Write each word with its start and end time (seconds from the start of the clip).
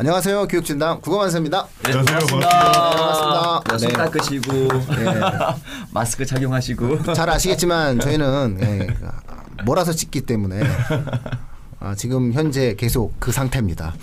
안녕하세요. 0.00 0.46
교육진담 0.46 1.00
국어만세입니다. 1.00 1.66
네, 1.82 1.92
안녕하세요. 1.92 2.40
반갑습니다. 2.40 3.62
네, 3.68 3.78
손 3.78 3.88
네. 3.88 3.94
닦으시고 3.96 4.68
마스크 5.92 6.24
착용하시고 6.24 7.12
잘 7.14 7.28
아시겠지만 7.28 7.98
저희는 7.98 8.58
예, 8.62 8.86
몰아서 9.64 9.92
찍기 9.92 10.20
때문에 10.20 10.60
아, 11.80 11.94
지금 11.96 12.32
현재 12.32 12.74
계속 12.76 13.18
그 13.18 13.32
상태입니다. 13.32 13.94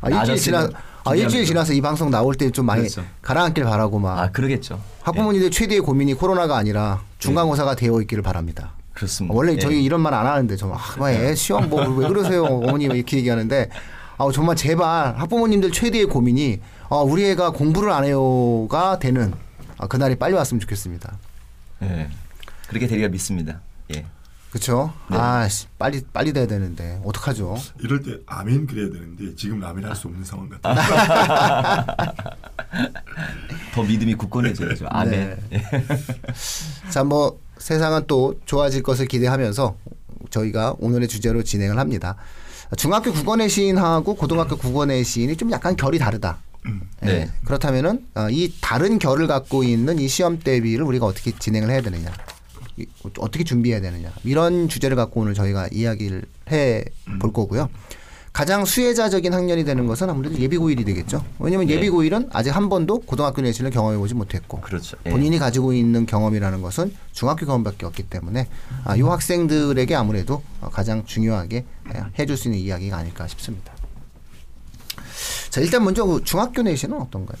아, 0.00 0.08
일주일 0.08 0.36
지나 0.38 0.68
아, 1.04 1.14
일주일. 1.16 1.44
지나서 1.44 1.72
이 1.72 1.80
방송 1.80 2.08
나올 2.10 2.36
때 2.36 2.48
좀 2.52 2.66
많이 2.66 2.82
그렇죠. 2.82 3.04
가라앉길 3.22 3.64
바라고 3.64 3.98
막 3.98 4.16
아 4.20 4.30
그러겠죠. 4.30 4.80
학부모님들 5.02 5.50
최대의 5.50 5.80
고민이 5.80 6.14
코로나가 6.14 6.56
아니라 6.56 7.00
중간고사가 7.18 7.74
되어 7.74 8.00
있기를 8.02 8.22
바랍니다. 8.22 8.74
그렇습니다. 8.94 9.34
원래 9.34 9.54
예. 9.54 9.58
저희 9.58 9.82
이런 9.82 10.00
말 10.02 10.14
안 10.14 10.26
하는데 10.26 10.54
좀 10.54 10.72
아, 10.72 10.78
왜 11.00 11.34
시험 11.34 11.68
뭐왜 11.68 12.06
그러세요 12.06 12.44
어머니 12.44 12.84
이렇게 12.84 13.16
얘기하는데 13.18 13.68
아 14.20 14.30
정말 14.30 14.54
제발 14.54 15.18
학부모님들 15.18 15.72
최대의 15.72 16.04
고민이 16.04 16.60
아, 16.90 16.96
우리 16.96 17.24
애가 17.30 17.52
공부를 17.52 17.90
안 17.90 18.04
해요가 18.04 18.98
되는 18.98 19.32
아, 19.78 19.86
그날이 19.86 20.14
빨리 20.16 20.34
왔으면 20.34 20.60
좋겠습니다. 20.60 21.16
예. 21.84 22.10
그렇게 22.68 22.86
되리라 22.86 23.08
믿습니다. 23.08 23.62
예. 23.94 24.04
그렇죠? 24.50 24.92
네. 25.10 25.16
아 25.16 25.48
씨, 25.48 25.66
빨리 25.78 26.04
빨리 26.12 26.34
돼야 26.34 26.46
되는데 26.46 27.00
어떡하죠? 27.02 27.56
이럴 27.78 28.02
때 28.02 28.18
아멘 28.26 28.66
그래야 28.66 28.90
되는데 28.90 29.34
지금 29.36 29.64
아멘 29.64 29.86
할 29.86 29.96
수 29.96 30.08
없는 30.08 30.22
상황 30.22 30.50
같아요. 30.50 31.86
더 33.72 33.82
믿음이 33.82 34.16
굳건해져야죠. 34.16 34.86
아멘. 34.90 35.38
네. 35.48 35.62
자, 36.90 37.04
뭐 37.04 37.40
세상은 37.56 38.04
또 38.06 38.38
좋아질 38.44 38.82
것을 38.82 39.06
기대하면서 39.06 39.76
저희가 40.28 40.74
오늘의 40.78 41.08
주제로 41.08 41.42
진행을 41.42 41.78
합니다. 41.78 42.16
중학교 42.76 43.12
국어의 43.12 43.48
시인하고 43.48 44.14
고등학교 44.14 44.56
국어의 44.56 45.04
시인이 45.04 45.36
좀 45.36 45.50
약간 45.50 45.76
결이 45.76 45.98
다르다. 45.98 46.38
예, 47.04 47.06
네. 47.06 47.30
그렇다면은 47.44 48.06
어, 48.14 48.28
이 48.30 48.52
다른 48.60 48.98
결을 48.98 49.26
갖고 49.26 49.64
있는 49.64 49.98
이 49.98 50.08
시험 50.08 50.38
대비를 50.38 50.84
우리가 50.84 51.06
어떻게 51.06 51.32
진행을 51.36 51.70
해야 51.70 51.80
되느냐, 51.80 52.12
이, 52.76 52.84
어떻게 53.18 53.44
준비해야 53.44 53.80
되느냐 53.80 54.12
이런 54.24 54.68
주제를 54.68 54.94
갖고 54.96 55.20
오늘 55.22 55.32
저희가 55.34 55.68
이야기를 55.72 56.24
해 56.52 56.84
볼 57.20 57.32
거고요. 57.32 57.68
가장 58.32 58.64
수혜자적인 58.64 59.34
학년이 59.34 59.64
되는 59.64 59.86
것은 59.86 60.08
아무래도 60.08 60.38
예비고일이 60.38 60.84
되겠죠. 60.84 61.24
왜냐하면 61.40 61.66
네. 61.66 61.74
예비고일은 61.74 62.30
아직 62.32 62.50
한 62.50 62.68
번도 62.68 63.00
고등학교 63.00 63.42
내신을 63.42 63.70
경험해 63.70 63.98
보지 63.98 64.14
못했고 64.14 64.60
그렇죠. 64.60 64.96
예. 65.06 65.10
본인이 65.10 65.38
가지고 65.38 65.72
있는 65.72 66.06
경험이라는 66.06 66.62
것은 66.62 66.94
중학교 67.12 67.44
경험밖에 67.46 67.86
없기 67.86 68.04
때문에 68.04 68.48
아, 68.84 68.94
이 68.94 69.02
학생들에게 69.02 69.94
아무래도 69.94 70.42
어, 70.60 70.70
가장 70.70 71.04
중요하게 71.04 71.64
예, 71.94 72.04
해줄 72.18 72.36
수 72.36 72.48
있는 72.48 72.60
이야기가 72.60 72.96
아닐까 72.96 73.26
싶습니다. 73.26 73.72
자 75.50 75.60
일단 75.60 75.82
먼저 75.82 76.04
그 76.04 76.22
중학교 76.22 76.62
내신은 76.62 76.96
어떤가요? 77.00 77.38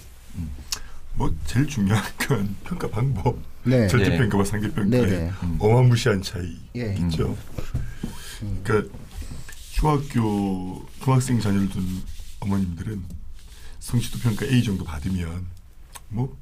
뭐 1.14 1.32
제일 1.46 1.66
중요한 1.66 2.02
건 2.18 2.56
평가 2.64 2.88
방법. 2.88 3.36
네. 3.62 3.86
절대 3.88 4.08
네. 4.08 4.18
평가와 4.18 4.44
상대 4.44 4.70
평가의 4.72 5.06
네, 5.06 5.18
네. 5.18 5.32
어마무시한 5.58 6.22
차이 6.22 6.56
예. 6.76 6.96
있죠. 6.98 7.36
그러니까 8.64 8.90
중학교 9.80 10.86
중학생 11.02 11.40
자녀를 11.40 11.70
둔 11.70 12.02
어머님들은 12.40 13.02
성취도 13.78 14.18
평가 14.18 14.44
A 14.44 14.62
정도 14.62 14.84
받으면 14.84 15.46
뭐 16.10 16.36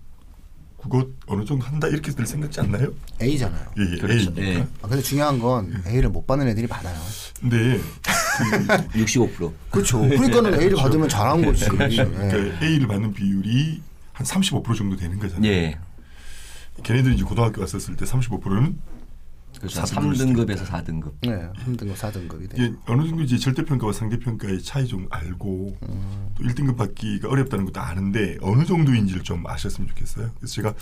국어 0.77 1.07
어느 1.27 1.45
정도 1.45 1.65
한다 1.65 1.87
이렇게 1.87 2.11
들 2.11 2.27
생각지 2.27 2.59
않나요? 2.59 2.93
A잖아요. 3.23 3.71
예, 3.79 3.95
예 3.95 3.99
그렇죠. 3.99 4.31
A니까. 4.31 4.43
예. 4.43 4.67
아, 4.83 4.89
근데 4.89 5.01
중요한 5.01 5.39
건 5.39 5.73
A를 5.87 6.09
못 6.09 6.27
받는 6.27 6.49
애들이 6.49 6.67
많아요. 6.67 6.99
근데 7.39 7.81
65%. 8.99 9.53
그렇죠. 9.71 10.01
그러니까는 10.01 10.61
A를 10.61 10.77
받으면 10.77 11.09
잘한 11.09 11.45
거지. 11.45 11.69
그렇죠. 11.69 12.03
예. 12.03 12.07
그러니까 12.07 12.67
A를 12.67 12.89
받는 12.89 13.15
비율이 13.15 13.81
한 14.15 14.27
35% 14.27 14.77
정도 14.77 14.97
되는 14.97 15.17
거잖아요. 15.17 15.49
예. 15.49 15.79
걔네들이 16.83 17.15
이제 17.15 17.23
고등학교 17.23 17.61
왔었을 17.61 17.95
때 17.95 18.05
35%는 18.05 18.77
그렇죠. 19.59 19.85
사등급일 19.87 20.17
수도 20.17 20.33
3등급에서 20.33 20.63
있다. 20.63 20.83
4등급. 20.83 21.13
네, 21.23 21.51
3등급, 21.65 21.95
4등급이 21.95 22.49
돼. 22.51 22.57
이게 22.57 22.77
어느 22.87 23.07
정도 23.07 23.23
이제 23.23 23.37
절대평가와 23.39 23.93
상대평가의 23.93 24.63
차이 24.63 24.87
좀 24.87 25.07
알고 25.11 25.77
또 25.81 26.45
1등급 26.45 26.77
받기가 26.77 27.29
어렵다는 27.29 27.65
것도 27.67 27.81
아는데 27.81 28.39
어느 28.41 28.65
정도인지를 28.65 29.23
좀 29.23 29.47
아셨으면 29.47 29.89
좋겠어요. 29.89 30.31
그래서 30.39 30.55
제가 30.55 30.75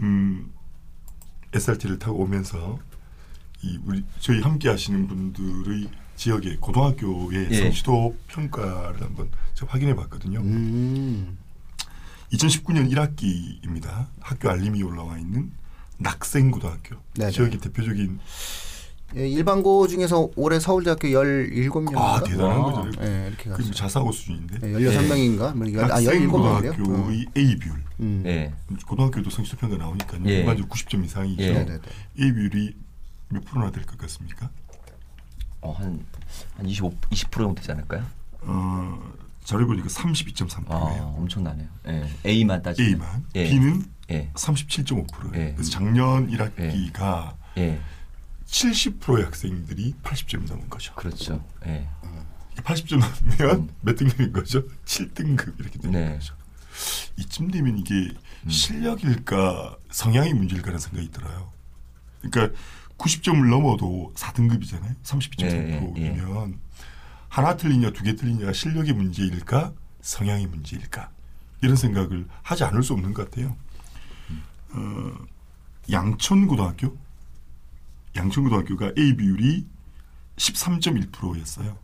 음 0.00 0.52
SRT를 1.52 1.98
타고 1.98 2.22
오면서 2.22 2.78
이 3.62 3.78
우리 3.84 4.04
저희 4.20 4.40
함께 4.40 4.68
하시는 4.68 5.06
분들의 5.08 5.88
지역의 6.16 6.56
고등학교의 6.58 7.48
예. 7.50 7.56
성취도 7.56 8.16
평가를 8.28 9.02
한번 9.02 9.30
제가 9.54 9.72
확인해 9.72 9.94
봤거든요. 9.94 10.40
음, 10.40 11.38
2019년 12.32 12.90
1학기입니다. 12.92 14.06
학교 14.20 14.50
알림이 14.50 14.82
올라와 14.82 15.18
있는 15.18 15.52
낙생고등학교 15.98 16.96
네네. 17.14 17.30
지역의 17.32 17.58
대표적인 17.60 18.18
예, 19.16 19.26
일반고 19.26 19.88
중에서 19.88 20.28
올해 20.36 20.60
서울대학교 20.60 21.08
17명인가? 21.08 21.96
아 21.96 22.22
대단한 22.22 22.58
와. 22.60 22.72
거죠. 22.82 23.00
네, 23.00 23.26
이렇게 23.28 23.44
그 23.50 23.56
갔어요. 23.56 23.72
자사고 23.72 24.12
수준인데 24.12 24.58
네, 24.58 24.72
16명인가? 24.74 25.54
뭐 25.54 25.72
열, 25.72 25.84
아, 25.90 25.96
17명이래요. 25.98 26.64
낙생고등학교의 26.64 27.26
A 27.36 27.56
비율 27.58 27.74
음. 28.00 28.22
예. 28.26 28.52
고등학교도 28.86 29.30
성취도 29.30 29.56
평가 29.56 29.78
나오니까 29.78 30.18
예. 30.26 30.40
일반적으로 30.40 30.68
90점 30.74 31.04
이상이죠. 31.06 31.42
예. 31.42 31.52
네네네. 31.52 31.78
A 32.20 32.32
비율이 32.34 32.76
몇 33.30 33.44
프로나 33.46 33.70
될 33.70 33.84
것 33.86 33.96
같습니까? 33.98 34.50
어, 35.62 35.72
한, 35.72 36.04
한 36.56 36.66
25, 36.68 36.92
20% 37.10 37.32
정도 37.32 37.54
되지 37.54 37.72
않을까요? 37.72 38.04
어, 38.42 39.12
자료 39.48 39.66
보니까 39.66 39.88
32.3%예요. 39.88 41.02
아, 41.02 41.14
엄청나네요. 41.16 41.68
예. 41.86 42.06
A만 42.26 42.60
따지면. 42.60 42.90
A만 42.92 43.26
예. 43.34 43.48
B는 43.48 43.82
예. 44.10 44.30
37.5%예요. 44.34 45.42
예. 45.42 45.52
그래서 45.54 45.70
작년 45.70 46.30
1학기가 46.30 47.34
예. 47.56 47.80
70%의 48.44 49.24
학생들이 49.24 49.94
80점이 50.02 50.46
넘은 50.50 50.68
거죠. 50.68 50.94
그렇죠. 50.96 51.42
예. 51.64 51.88
80점 52.56 52.98
넘으면 53.38 53.70
몇 53.80 53.96
등급인 53.96 54.34
거죠? 54.34 54.66
7등급 54.84 55.58
이렇게 55.60 55.78
되는 55.78 55.98
네. 55.98 56.12
거죠. 56.12 56.34
이쯤 57.16 57.50
되면 57.50 57.78
이게 57.78 58.12
실력일까 58.46 59.78
성향의 59.90 60.34
문제일까라는 60.34 60.78
생각이 60.78 61.10
들어요. 61.10 61.50
그러니까 62.20 62.54
90점을 62.98 63.48
넘어도 63.48 64.12
4등급이잖아요. 64.14 64.94
32.3%이면 65.02 66.60
하나 67.28 67.56
틀리냐 67.56 67.90
두 67.92 68.04
개 68.04 68.14
틀리냐가 68.16 68.52
실력의 68.52 68.92
문제일까 68.94 69.72
성향의 70.00 70.46
문제일까 70.46 71.10
이런 71.62 71.76
생각을 71.76 72.26
하지 72.42 72.64
않을 72.64 72.82
수 72.82 72.92
없는 72.94 73.12
것 73.14 73.30
같아요. 73.30 73.56
어, 74.70 75.12
양천고등학교 75.90 76.96
양천고등학교가 78.16 78.92
A 78.98 79.16
비율이 79.16 79.66
13.1%였어요. 80.36 81.78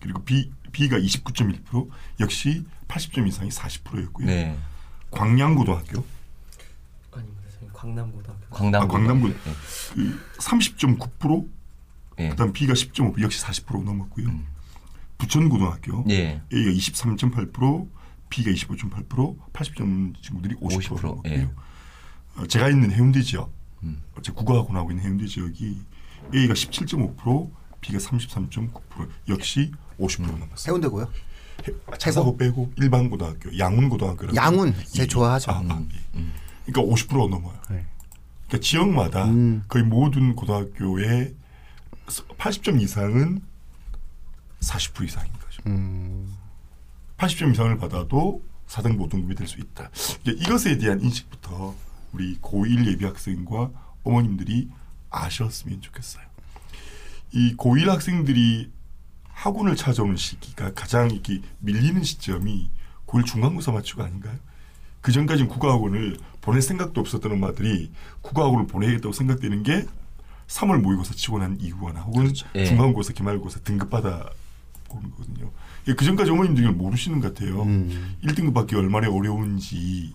그리고 0.00 0.22
B 0.24 0.50
B가 0.72 0.98
29.1% 0.98 1.90
역시 2.20 2.64
80점 2.88 3.26
이상이 3.26 3.50
40%였고요. 3.50 4.26
네. 4.26 4.56
광양고등학교 5.10 6.04
아닙니다. 7.12 7.42
저희 7.58 7.68
광남고등학교. 7.72 8.46
광남. 8.50 8.82
아, 8.82 8.86
광남고 8.86 9.28
예. 9.28 9.34
그30.9% 10.38 11.48
예. 12.20 12.28
그다음 12.30 12.52
B가 12.52 12.72
10.5% 12.74 13.20
역시 13.20 13.42
40% 13.42 13.82
넘었고요. 13.84 14.28
부천고등학교 15.20 16.04
예. 16.10 16.40
A가 16.52 16.70
23.8% 16.70 17.88
B가 18.30 18.50
25.8% 18.50 19.36
80점 19.52 20.14
친구들이 20.22 20.54
50%, 20.56 20.80
50%, 20.80 21.02
넘었고요. 21.02 21.32
예. 21.32 21.48
어, 22.36 22.46
제가 22.46 22.68
있는 22.70 22.90
해운대 22.90 23.20
지역 23.22 23.52
음. 23.82 24.00
제 24.22 24.32
국어학원 24.32 24.76
하고 24.76 24.90
있는 24.90 25.04
해운대 25.04 25.26
지역이 25.26 25.78
A가 26.34 26.54
17.5% 26.54 27.50
B가 27.80 27.98
33.9% 27.98 29.08
역시 29.28 29.72
50% 29.98 30.22
넘었어요. 30.38 30.72
해운대고요. 30.72 31.08
자사고 31.98 32.36
빼고 32.38 32.72
일반 32.76 33.10
고등학교 33.10 33.56
양운 33.58 33.88
고등학교라고 33.90 34.34
양운 34.36 34.74
제 34.86 35.04
이- 35.04 35.06
좋아하죠. 35.06 35.50
아, 35.50 35.58
아, 35.68 35.82
예. 36.16 36.24
그러니까 36.66 36.94
50% 36.94 37.28
넘어요. 37.28 37.58
네. 37.68 37.84
그러니까 38.46 38.58
지역마다 38.66 39.26
음. 39.26 39.64
거의 39.68 39.84
모든 39.84 40.34
고등학교의 40.34 41.34
80점 42.38 42.80
이상은 42.80 43.42
40% 44.60 45.04
이상인 45.06 45.32
거죠. 45.32 45.62
음, 45.66 46.34
80점 47.18 47.52
이상을 47.52 47.76
받아도 47.78 48.42
4등 48.68 48.98
5등급이 48.98 49.36
될 49.36 49.46
수 49.48 49.58
있다. 49.60 49.90
이것에 50.24 50.78
대한 50.78 51.00
인식부터 51.00 51.74
우리 52.12 52.38
고1 52.38 52.86
예비 52.86 53.04
학생과 53.04 53.70
어머님들이 54.04 54.68
아셨으면 55.10 55.80
좋겠어요. 55.80 56.24
이 57.32 57.56
고1 57.56 57.86
학생들이 57.86 58.70
학원을 59.28 59.76
찾아오는 59.76 60.16
시기가 60.16 60.72
가장 60.74 61.10
이렇게 61.10 61.40
밀리는 61.60 62.02
시점이 62.02 62.70
고1 63.06 63.26
중간고사 63.26 63.72
맞추고 63.72 64.02
아닌가요? 64.02 64.36
그 65.00 65.12
전까지는 65.12 65.48
국어학원을 65.48 66.18
보낼 66.42 66.60
생각도 66.60 67.00
없었던 67.00 67.32
엄마들이 67.32 67.90
국어학원을 68.20 68.66
보내겠다고 68.66 69.12
생각되는 69.12 69.62
게 69.62 69.86
3월 70.48 70.80
모의고사 70.82 71.14
치고 71.14 71.38
난 71.38 71.58
이후거나 71.60 72.00
혹은 72.02 72.24
그렇죠. 72.24 72.46
예. 72.56 72.66
중간고사, 72.66 73.12
기말고사 73.14 73.60
등급받아 73.60 74.28
그런 74.90 75.10
거거든요. 75.12 75.50
예, 75.88 75.94
그 75.94 76.04
전까지 76.04 76.30
어머님들이 76.30 76.68
모르시는 76.68 77.20
것 77.20 77.32
같아요. 77.34 77.62
음. 77.62 78.16
1등급 78.24 78.52
받기 78.54 78.74
얼마나 78.76 79.08
어려운지 79.10 80.14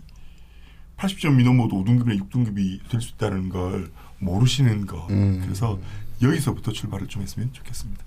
80점이 0.97 1.43
넘어도 1.43 1.83
5등급이나 1.83 2.19
6등급이 2.29 2.87
될 2.89 3.01
수 3.01 3.13
있다는 3.15 3.49
걸 3.49 3.91
모르시는 4.19 4.85
거. 4.85 5.07
음. 5.09 5.41
그래서 5.43 5.79
여기서부터 6.21 6.71
출발을 6.71 7.07
좀 7.07 7.21
했으면 7.21 7.51
좋겠습니다. 7.51 8.03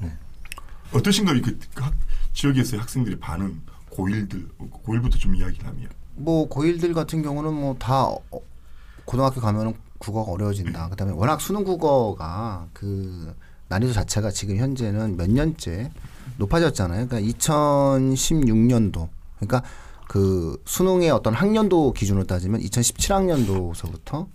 네. 0.00 0.12
어떠신가요? 0.92 1.40
그 1.42 1.58
학, 1.76 1.94
지역에서의 2.32 2.80
학생들의 2.80 3.18
반응, 3.20 3.60
고1들, 3.90 4.48
고1부터 4.84 5.18
좀 5.18 5.34
이야기를 5.36 5.66
하면. 5.68 5.88
뭐 6.16 6.48
고1들 6.48 6.94
같은 6.94 7.22
경우는 7.22 7.52
뭐 7.52 7.76
다 7.78 8.06
고등학교 9.04 9.40
가면은 9.40 9.74
국어가 9.98 10.32
어려워진다. 10.32 10.88
그다음에 10.88 11.12
워낙 11.12 11.40
수능 11.40 11.62
국어가 11.64 12.66
그 12.72 13.34
난이도 13.74 13.92
자체가 13.92 14.30
지금 14.30 14.56
현재는 14.56 15.16
몇 15.16 15.28
년째 15.28 15.90
높아졌잖아요. 16.36 17.08
그러니까 17.08 17.32
2016년도 17.32 19.08
그러니까 19.36 19.62
그 20.08 20.62
수능의 20.64 21.10
어떤 21.10 21.34
학년도 21.34 21.92
기준으로 21.92 22.24
따지면 22.24 22.60
2017학년도서부터 22.60 24.28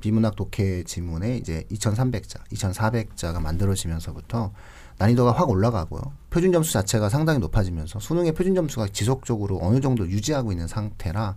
비문학 0.00 0.36
독해 0.36 0.84
지문에 0.84 1.36
이제 1.36 1.66
2,300자, 1.70 2.38
2,400자가 2.52 3.42
만들어지면서부터 3.42 4.52
난이도가 4.96 5.32
확 5.32 5.50
올라가고요. 5.50 6.00
표준 6.30 6.50
점수 6.52 6.72
자체가 6.72 7.10
상당히 7.10 7.40
높아지면서 7.40 8.00
수능의 8.00 8.32
표준 8.32 8.54
점수가 8.54 8.88
지속적으로 8.92 9.58
어느 9.60 9.80
정도 9.80 10.08
유지하고 10.08 10.50
있는 10.50 10.66
상태라 10.66 11.36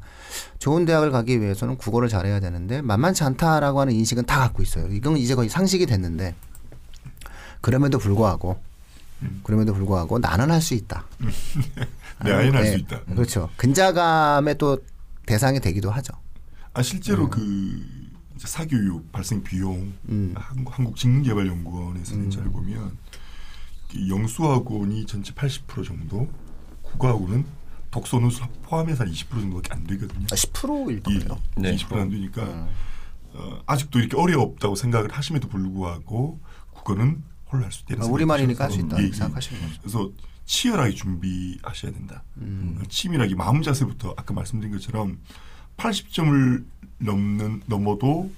좋은 0.58 0.86
대학을 0.86 1.12
가기 1.12 1.42
위해서는 1.42 1.78
국어를 1.78 2.08
잘해야 2.08 2.40
되는데 2.40 2.82
만만치 2.82 3.24
않다라고 3.24 3.82
하는 3.82 3.94
인식은 3.94 4.26
다 4.26 4.40
갖고 4.40 4.64
있어요. 4.64 4.88
이건 4.88 5.18
이제 5.18 5.36
거의 5.36 5.50
상식이 5.50 5.86
됐는데 5.86 6.34
그럼에도 7.62 7.98
불구하고 8.00 8.60
그럼에도 9.44 9.74
불구하고 9.74 10.18
나는 10.20 10.50
할 10.52 10.62
수 10.62 10.74
있다. 10.74 11.06
내 12.24 12.32
아이는 12.32 12.56
할 12.56 12.64
네, 12.64 12.72
수 12.72 12.78
있다. 12.78 13.04
그렇죠. 13.06 13.50
근자감의 13.58 14.58
또 14.58 14.78
대상이 15.26 15.60
되기도 15.60 15.92
하죠. 15.92 16.14
아 16.74 16.82
실제로 16.82 17.30
그 17.30 17.86
이제 18.36 18.48
사교육 18.48 19.12
발생 19.12 19.44
비용 19.44 19.94
음. 20.10 20.34
한국, 20.36 20.78
한국 20.78 20.96
직능개발연구원에서는 20.96 22.30
잘 22.32 22.44
보면 22.46 22.98
이 23.94 24.10
영수학원이 24.10 25.06
전체 25.06 25.34
80% 25.34 25.86
정도, 25.86 26.30
국어학원은 26.82 27.46
독서 27.92 28.20
논술 28.20 28.46
포함해서 28.64 29.04
한 29.04 29.12
20% 29.12 29.30
정도밖에 29.30 29.74
안 29.74 29.84
되거든요. 29.86 30.26
아, 30.32 30.36
10%일 30.36 30.98
이 31.00 31.02
거예요. 31.02 31.42
네. 31.58 31.76
20%안 31.76 32.10
되니까 32.10 32.68
어, 33.34 33.62
아직도 33.66 34.00
이렇게 34.00 34.16
어렵다고 34.18 34.76
생각을 34.76 35.12
하심에도 35.12 35.50
불구하고 35.50 36.40
국어는 36.74 37.22
홀로 37.52 37.64
할수 37.66 37.84
있다. 37.90 38.04
아, 38.04 38.08
우리말이니까 38.08 38.64
할 38.66 38.72
수 38.72 38.80
있다 38.80 38.98
들어서, 38.98 39.14
생각하시는 39.14 39.62
거죠. 39.62 39.82
그래서 39.82 40.12
치열하게 40.46 40.94
준비하셔야 40.94 41.92
된다. 41.92 42.24
어, 42.40 42.82
치밀하게 42.90 43.36
마음 43.36 43.62
자세부터 43.62 44.14
아까 44.18 44.34
말씀드린 44.34 44.74
것처럼 44.74 45.20
80점을 45.78 46.64
넘는 47.00 47.64
넘어도 47.66 48.32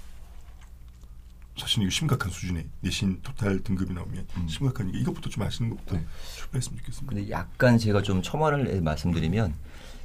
사실 1.58 1.84
이거 1.84 1.90
심각한 1.92 2.32
수준의 2.32 2.66
내신 2.82 3.20
토탈 3.22 3.60
등급이 3.60 3.94
나오면 3.94 4.26
심각하니까 4.48 4.98
이것부터 4.98 5.30
좀 5.30 5.44
아시는 5.44 5.70
것부터 5.72 6.00
출발했으면 6.38 6.80
좋겠습니다. 6.80 7.16
근데 7.16 7.30
약간 7.30 7.78
제가 7.78 8.02
좀 8.02 8.22
첨언을 8.24 8.82
말씀드리면 8.82 9.54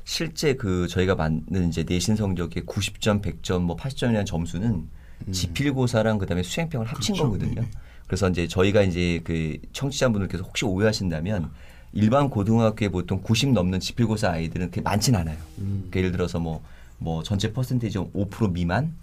실제 0.04 0.54
그 0.54 0.88
저희가 0.88 1.14
만든 1.14 1.68
이제 1.68 1.84
내신 1.86 2.16
성적의 2.16 2.64
90점, 2.64 3.22
100점, 3.22 3.60
뭐 3.62 3.76
80점이라는 3.76 4.26
점수는 4.26 4.88
지필고사랑 5.32 6.18
그다음에 6.18 6.42
수행평을 6.42 6.86
합친 6.86 7.14
그렇죠. 7.14 7.30
거거든요. 7.30 7.54
네네. 7.62 7.70
그래서 8.08 8.28
이제 8.30 8.48
저희가 8.48 8.82
이제 8.82 9.20
그 9.22 9.58
청취자분들께서 9.72 10.42
혹시 10.42 10.64
오해하신다면 10.64 11.50
일반 11.92 12.28
고등학교에 12.30 12.88
보통 12.88 13.20
90 13.22 13.52
넘는 13.52 13.80
지필고사 13.80 14.30
아이들은 14.32 14.70
그렇게 14.70 14.80
많진 14.80 15.14
않아요. 15.14 15.36
그러니까 15.56 15.98
예를 15.98 16.12
들어서 16.12 16.40
뭐, 16.40 16.62
뭐 16.98 17.22
전체 17.22 17.52
퍼센테이지 17.52 17.98
5% 17.98 18.50
미만 18.52 18.94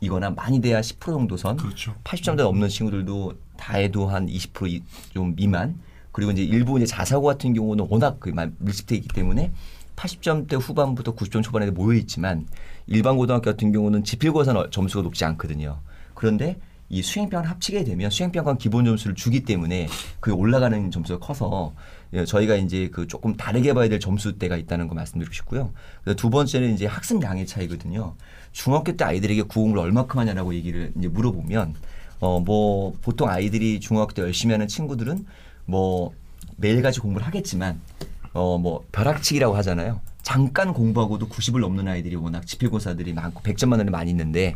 이거나 0.00 0.30
많이 0.30 0.60
돼야 0.60 0.80
10% 0.80 1.00
정도 1.00 1.36
선 1.36 1.56
그렇죠. 1.56 1.94
80점대 2.04 2.36
넘는 2.38 2.68
친구들도 2.68 3.34
다 3.56 3.74
해도 3.74 4.06
한 4.08 4.26
20%좀 4.28 5.34
미만 5.36 5.78
그리고 6.12 6.30
이제 6.30 6.42
일부 6.42 6.76
이제 6.76 6.86
자사고 6.86 7.26
같은 7.26 7.54
경우는 7.54 7.86
워낙 7.88 8.18
그 8.20 8.30
만- 8.30 8.54
밀집돼 8.58 8.96
있기 8.96 9.08
때문에 9.08 9.50
80점대 9.96 10.60
후반부터 10.60 11.14
90점 11.14 11.42
초반에 11.42 11.70
모여 11.70 11.96
있지만 11.98 12.46
일반 12.86 13.16
고등학교 13.16 13.50
같은 13.50 13.72
경우는 13.72 14.04
지필고사 14.04 14.68
점수가 14.70 15.02
높지 15.02 15.24
않거든요. 15.24 15.78
그런데 16.14 16.58
이 16.92 17.00
수행평을 17.00 17.48
합치게 17.48 17.84
되면 17.84 18.10
수행평가 18.10 18.58
기본 18.58 18.84
점수를 18.84 19.16
주기 19.16 19.44
때문에 19.44 19.88
그게 20.20 20.36
올라가는 20.36 20.90
점수가 20.90 21.24
커서 21.24 21.72
예, 22.12 22.26
저희가 22.26 22.56
이제 22.56 22.90
그 22.92 23.06
조금 23.06 23.34
다르게 23.34 23.72
봐야 23.72 23.88
될 23.88 23.98
점수대가 23.98 24.58
있다는 24.58 24.88
거 24.88 24.94
말씀드리고 24.94 25.32
싶고요. 25.32 25.72
두 26.18 26.28
번째는 26.28 26.74
이제 26.74 26.84
학습량의 26.84 27.46
차이거든요. 27.46 28.14
중학교 28.52 28.94
때 28.94 29.04
아이들에게 29.06 29.42
구공을 29.44 29.78
얼마큼 29.78 30.20
하냐라고 30.20 30.54
얘기를 30.54 30.92
이제 30.98 31.08
물어보면 31.08 31.74
어 32.20 32.40
뭐 32.40 32.92
보통 33.00 33.28
아이들이 33.30 33.80
중학교 33.80 34.12
때 34.12 34.20
열심히 34.22 34.52
하는 34.52 34.68
친구들은 34.68 35.24
뭐 35.64 36.12
매일같이 36.56 37.00
공부를 37.00 37.26
하겠지만 37.26 37.80
어 38.34 38.58
뭐 38.58 38.84
벼락치기라고 38.92 39.56
하잖아요. 39.56 40.00
잠깐 40.20 40.74
공부하고도 40.74 41.28
90을 41.28 41.60
넘는 41.60 41.88
아이들이 41.88 42.16
워낙 42.16 42.46
지필고사들이 42.46 43.14
많고 43.14 43.40
100점 43.40 43.68
만원이 43.70 43.90
많이 43.90 44.10
있는데 44.10 44.54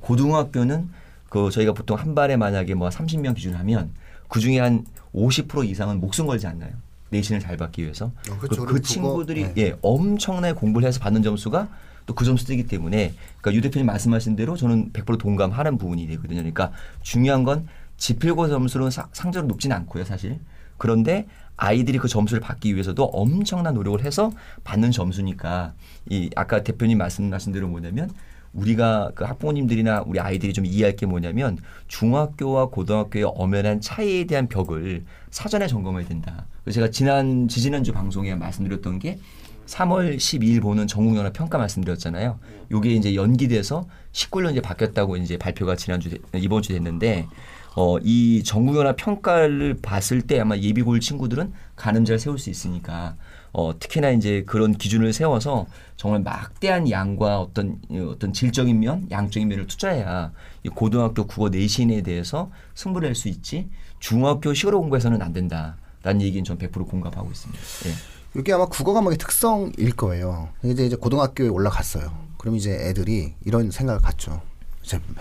고등학교는 0.00 0.88
그 1.32 1.50
저희가 1.50 1.72
보통 1.72 1.96
한 1.98 2.14
발에 2.14 2.36
만약에 2.36 2.74
뭐 2.74 2.90
30명 2.90 3.34
기준 3.34 3.54
하면 3.54 3.90
그 4.28 4.38
중에 4.38 4.58
한 4.58 4.84
50% 5.14 5.66
이상은 5.66 5.98
목숨 5.98 6.26
걸지 6.26 6.46
않나요? 6.46 6.72
내신을 7.08 7.40
잘 7.40 7.56
받기 7.56 7.82
위해서. 7.82 8.12
어, 8.30 8.36
그. 8.38 8.48
그 8.48 8.56
그리고 8.66 8.80
친구들이 8.80 9.42
그거, 9.44 9.54
예, 9.56 9.74
엄청나게 9.80 10.52
공부를 10.52 10.86
해서 10.86 11.00
받는 11.00 11.22
점수가 11.22 11.68
또 12.04 12.14
그 12.14 12.26
점수이기 12.26 12.66
때문에 12.66 13.14
그러니까 13.40 13.54
유 13.56 13.62
대표님 13.62 13.86
말씀하신 13.86 14.36
대로 14.36 14.56
저는 14.56 14.92
100% 14.92 15.18
동감하는 15.18 15.78
부분이 15.78 16.06
되거든요. 16.08 16.40
그러니까 16.40 16.70
중요한 17.00 17.44
건 17.44 17.66
지필고 17.96 18.48
점수는 18.48 18.90
사- 18.90 19.08
상대적으로 19.12 19.48
높지는 19.48 19.74
않고요, 19.76 20.04
사실. 20.04 20.38
그런데 20.76 21.26
아이들이 21.56 21.96
그 21.96 22.08
점수를 22.08 22.40
받기 22.42 22.74
위해서도 22.74 23.04
엄청난 23.04 23.72
노력을 23.72 24.04
해서 24.04 24.32
받는 24.64 24.90
점수니까 24.90 25.72
이 26.10 26.28
아까 26.36 26.62
대표님 26.62 26.98
말씀하신 26.98 27.52
대로 27.52 27.68
뭐냐면 27.68 28.10
우리가 28.52 29.12
그 29.14 29.24
학부모님들이나 29.24 30.02
우리 30.06 30.20
아이들이 30.20 30.52
좀 30.52 30.66
이해할 30.66 30.96
게 30.96 31.06
뭐냐면 31.06 31.58
중학교와 31.88 32.66
고등학교의 32.66 33.24
엄연한 33.34 33.80
차이에 33.80 34.24
대한 34.24 34.48
벽을 34.48 35.04
사전에 35.30 35.66
점검해야 35.66 36.06
된다. 36.06 36.46
그래서 36.64 36.76
제가 36.76 36.90
지난 36.90 37.48
지지난주 37.48 37.92
방송에 37.92 38.34
말씀드렸던 38.34 38.98
게 38.98 39.18
3월 39.66 40.16
12일 40.16 40.60
보는 40.60 40.86
전국연합 40.86 41.32
평가 41.32 41.56
말씀드렸잖아요. 41.56 42.38
요게 42.70 42.90
이제 42.92 43.14
연기돼서 43.14 43.86
19년 44.12 44.52
이제 44.52 44.60
바뀌었다고 44.60 45.16
이제 45.16 45.38
발표가 45.38 45.76
지난주 45.76 46.10
돼- 46.10 46.18
이번 46.38 46.62
주 46.62 46.72
됐는데 46.72 47.26
어, 47.74 47.98
이 48.02 48.42
전국연합 48.44 48.96
평가를 48.96 49.78
봤을 49.80 50.22
때 50.22 50.38
아마 50.40 50.56
예비고일 50.56 51.00
친구들은 51.00 51.52
가늠자를 51.76 52.18
세울 52.18 52.38
수 52.38 52.50
있으니까 52.50 53.16
어, 53.52 53.78
특히나 53.78 54.10
이제 54.10 54.44
그런 54.46 54.72
기준을 54.72 55.12
세워서 55.12 55.66
정말 55.96 56.20
막대한 56.20 56.90
양과 56.90 57.40
어떤 57.40 57.78
어, 57.90 58.10
어떤 58.10 58.32
질적인 58.32 58.80
면, 58.80 59.06
양적인 59.10 59.48
면을 59.48 59.66
투자해야 59.66 60.32
이 60.64 60.68
고등학교 60.68 61.26
국어 61.26 61.48
내신에 61.48 62.02
대해서 62.02 62.50
승부를 62.74 63.08
할수 63.08 63.28
있지 63.28 63.68
중학교 64.00 64.52
식으로 64.52 64.80
공부해서는 64.80 65.22
안 65.22 65.32
된다라는 65.32 66.20
얘기는 66.20 66.44
전 66.44 66.58
100% 66.58 66.88
공감하고 66.88 67.30
있습니다. 67.30 67.62
예. 67.86 68.40
이게 68.40 68.52
아마 68.52 68.66
국어 68.66 68.94
과목의 68.94 69.18
특성일 69.18 69.92
거예요. 69.96 70.48
이제 70.64 70.86
이제 70.86 70.96
고등학교에 70.96 71.48
올라갔어요. 71.48 72.10
그럼 72.38 72.56
이제 72.56 72.72
애들이 72.72 73.34
이런 73.44 73.70
생각을 73.70 74.00
갖죠. 74.00 74.40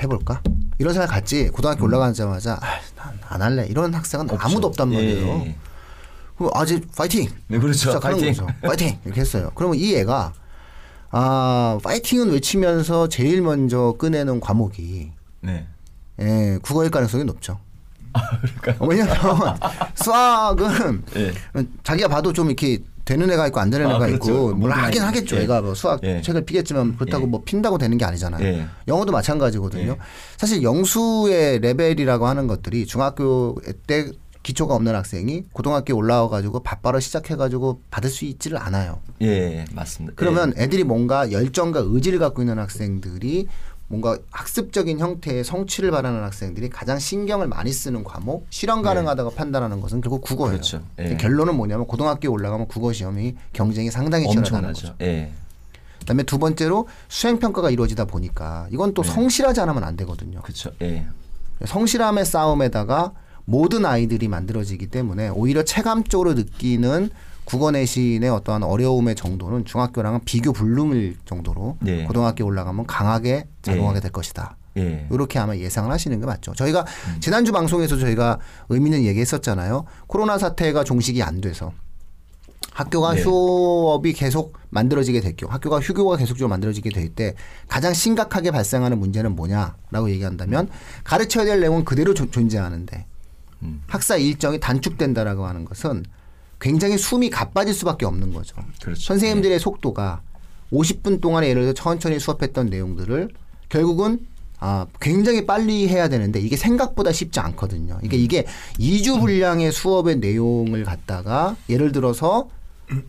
해볼까? 0.02 0.42
이런 0.80 0.94
생각 0.94 1.10
갖지. 1.10 1.50
고등학교 1.50 1.86
올라가자마자 1.86 2.60
아, 2.62 3.12
난안 3.30 3.42
할래. 3.58 3.68
이런 3.68 3.94
학생은 3.94 4.28
아무도 4.40 4.68
없단 4.68 4.90
말이에요. 4.90 5.28
예, 5.28 5.46
예. 5.46 5.56
그럼 6.38 6.52
아직 6.56 6.88
파이팅. 6.96 7.30
네, 7.48 7.60
그렇죠. 7.60 8.00
파이팅. 8.00 8.28
거죠. 8.30 8.48
파이팅 8.62 8.98
이렇게 9.06 9.22
했어요. 9.22 9.52
그러면 9.56 9.78
이 9.78 9.96
애가 9.96 10.34
아 11.12 11.80
파이팅은 11.84 12.32
외치면서 12.32 13.10
제일 13.10 13.42
먼저 13.42 13.96
꺼내는 14.00 14.40
과목이 14.40 15.12
네. 15.42 15.68
예, 16.20 16.58
국어일 16.62 16.90
가능성이 16.90 17.24
높죠. 17.26 17.60
그러니까. 18.62 18.86
왜냐면 18.86 19.16
수학은 19.96 21.04
예. 21.16 21.34
자기가 21.84 22.08
봐도 22.10 22.34
좀 22.34 22.48
이렇게 22.48 22.80
되는 23.12 23.30
애가 23.30 23.48
있고 23.48 23.60
안 23.60 23.70
되는 23.70 23.88
아, 23.88 23.96
애가 23.96 24.06
그렇죠. 24.06 24.16
있고 24.16 24.38
뭘 24.56 24.56
모든 24.56 24.72
하긴 24.72 25.02
아이들. 25.02 25.02
하겠죠. 25.20 25.36
예. 25.36 25.42
애가 25.42 25.62
뭐 25.62 25.74
수학 25.76 26.02
예. 26.04 26.22
책을 26.22 26.46
피겠지만 26.46 26.96
그렇다고 26.96 27.26
예. 27.26 27.28
뭐 27.28 27.42
핀다고 27.44 27.78
되는 27.78 27.98
게 27.98 28.06
아니잖아요. 28.06 28.46
예. 28.46 28.66
영어도 28.88 29.12
마찬가지거든요. 29.12 29.92
예. 29.92 29.98
사실 30.38 30.64
영수의 30.64 31.60
레벨이라고 31.60 32.26
하는 32.26 32.48
것들이 32.48 32.86
중학교 32.86 33.58
때 33.86 34.10
기초가 34.44 34.74
없는 34.76 34.96
학생이 34.96 35.44
고등학교에 35.54 35.94
올라와 35.96 36.30
가지고 36.30 36.64
바빠로 36.64 37.00
시작해 37.00 37.36
가지고 37.36 37.82
받을 37.92 38.10
수 38.10 38.26
있지를 38.26 38.58
않아요. 38.58 39.00
예, 39.22 39.66
맞습니다. 39.74 40.14
그러면 40.16 40.54
애들이 40.58 40.84
뭔가 40.84 41.32
열정과 41.32 41.82
의지를 41.86 42.18
갖고 42.18 42.42
있는 42.42 42.58
학생들이 42.58 43.48
뭔가 43.92 44.18
학습적인 44.32 45.00
형태의 45.00 45.44
성취를 45.44 45.92
바라는 45.92 46.24
학생들이 46.24 46.70
가장 46.70 46.98
신경을 46.98 47.48
많이 47.48 47.74
쓰는 47.74 48.06
과목 48.06 48.48
실현 48.50 48.82
가능하다고 48.82 49.32
판단하는 49.32 49.82
것은 49.82 50.00
결국 50.00 50.22
국어예요. 50.22 50.54
그렇죠. 50.54 50.82
예. 51.00 51.18
결론은 51.18 51.56
뭐냐면 51.56 51.86
고등학교에 51.86 52.30
올라가면 52.30 52.70
국어 52.70 52.94
시험이 52.94 53.36
경쟁이 53.52 53.92
상당히 53.92 54.30
치열하다는 54.30 54.74
거죠. 54.74 54.96
예. 55.02 55.34
그다음에 56.00 56.24
두 56.24 56.40
번째로 56.40 56.88
수행 57.10 57.38
평가가 57.38 57.70
이루어지다 57.70 58.06
보니까 58.06 58.70
이건 58.72 58.94
또 58.94 59.04
성실하지 59.04 59.60
않으면 59.60 59.84
안 59.84 59.98
되거든요. 59.98 60.42
그렇죠. 60.42 60.72
예. 60.82 61.06
성실함의 61.66 62.26
싸움에다가 62.26 63.12
모든 63.44 63.86
아이들이 63.86 64.30
만들어지기 64.30 64.88
때문에 64.88 65.28
오히려 65.30 65.64
체감적으로 65.64 66.34
느끼는 66.36 67.10
국어 67.52 67.70
내신의 67.72 68.30
어떠한 68.30 68.64
어려움의 68.64 69.16
정도는 69.16 69.66
중학교랑은 69.66 70.22
비교 70.24 70.54
불능일 70.54 71.18
정도로 71.26 71.76
네. 71.82 72.06
고등학교 72.06 72.46
올라가면 72.46 72.88
강하게 72.88 73.46
작용하게 73.62 73.96
네. 73.96 74.02
될 74.04 74.12
것이다. 74.14 74.56
예. 74.78 75.06
이렇게 75.12 75.38
아마 75.38 75.58
예상을 75.58 75.92
하시는 75.92 76.18
게 76.18 76.26
맞죠. 76.26 76.54
저희가 76.54 76.86
지난주 77.20 77.52
방송에서 77.52 77.98
저희가 77.98 78.40
의미 78.70 78.86
있는 78.90 79.04
얘기 79.04 79.20
했었잖아요. 79.20 79.84
코로나 80.08 80.38
사태가 80.38 80.86
종식이 80.86 81.22
안 81.24 81.42
돼서 81.42 81.74
학교가 82.72 83.16
네. 83.16 83.22
수업이 83.22 84.14
계속 84.14 84.58
만들어지게 84.70 85.20
될 85.20 85.36
경우, 85.36 85.52
학교가 85.52 85.82
휴교가 85.82 86.16
계속적으로 86.16 86.48
만들어지게 86.48 86.90
될 86.92 87.10
때 87.14 87.36
가장 87.68 87.94
심각하게 87.94 88.52
발생하는 88.52 88.98
문제는 88.98 89.36
뭐냐라고 89.36 90.10
얘기한다면 90.10 90.70
가르쳐야 91.04 91.44
될 91.44 91.60
내용은 91.60 91.84
그대로 91.84 92.14
존- 92.14 92.32
존재하는데 92.32 93.06
음. 93.64 93.82
학사 93.88 94.16
일정이 94.16 94.58
단축된다라고 94.62 95.46
하는 95.46 95.66
것은 95.66 96.06
굉장히 96.62 96.98
숨이 96.98 97.30
가빠질 97.30 97.74
수밖에 97.74 98.06
없는 98.06 98.34
거죠. 98.34 98.56
그렇죠. 98.82 99.02
선생님들의 99.02 99.60
속도가 99.60 100.22
50분 100.72 101.20
동안에 101.20 101.50
예를 101.50 101.64
들어 101.64 101.74
천천히 101.74 102.20
수업했던 102.20 102.68
내용들을 102.68 103.30
결국은 103.68 104.20
아, 104.60 104.86
굉장히 105.02 105.48
빨리 105.48 105.90
해야 105.90 106.08
되는데 106.08 106.40
이게 106.40 106.56
생각보다 106.56 107.12
쉽지 107.12 107.40
않거든요. 107.40 108.00
이게 108.04 108.16
이게 108.16 108.46
2주 108.80 109.20
분량의 109.20 109.72
수업의 109.72 110.18
내용을 110.18 110.84
갖다가 110.84 111.56
예를 111.68 111.92
들어서 111.92 112.48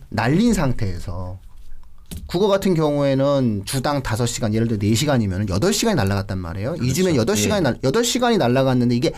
날린 0.08 0.54
상태에서 0.54 1.38
국어 2.26 2.48
같은 2.48 2.72
경우에는 2.72 3.62
주당 3.66 4.02
5시간 4.02 4.54
예를 4.54 4.66
들어 4.66 4.78
4시간이면 4.78 5.48
8시간이 5.48 5.94
날라갔단 5.94 6.38
말이에요. 6.38 6.74
2주면 6.76 7.22
8시간이 7.22 7.56
예. 7.56 7.60
날 7.60 7.78
8시간이 7.80 8.38
날라갔는데 8.38 8.96
이게 8.96 9.12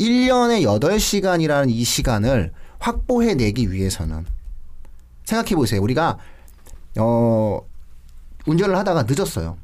1년에 0.00 0.62
8시간이라는 0.62 1.70
이 1.70 1.84
시간을 1.84 2.52
확보해 2.80 3.34
내기 3.34 3.70
위해서는 3.70 4.26
생각해 5.24 5.54
보세요. 5.54 5.80
우리가 5.80 6.18
어 6.98 7.60
운전을 8.46 8.76
하다가 8.76 9.04
늦었어요. 9.04 9.56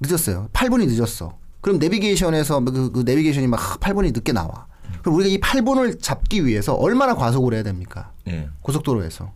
늦었어요. 0.00 0.48
8분이 0.52 0.86
늦었어. 0.86 1.36
그럼 1.60 1.78
내비게이션에서 1.78 2.60
그, 2.60 2.92
그 2.92 3.00
내비게이션이 3.00 3.46
막 3.46 3.80
8분이 3.80 4.12
늦게 4.12 4.32
나와. 4.32 4.66
그럼 5.00 5.16
우리가 5.16 5.30
이 5.30 5.40
8분을 5.40 6.00
잡기 6.00 6.44
위해서 6.44 6.74
얼마나 6.74 7.14
과속을 7.14 7.54
해야 7.54 7.62
됩니까? 7.62 8.12
예. 8.28 8.48
고속도로에서. 8.60 9.32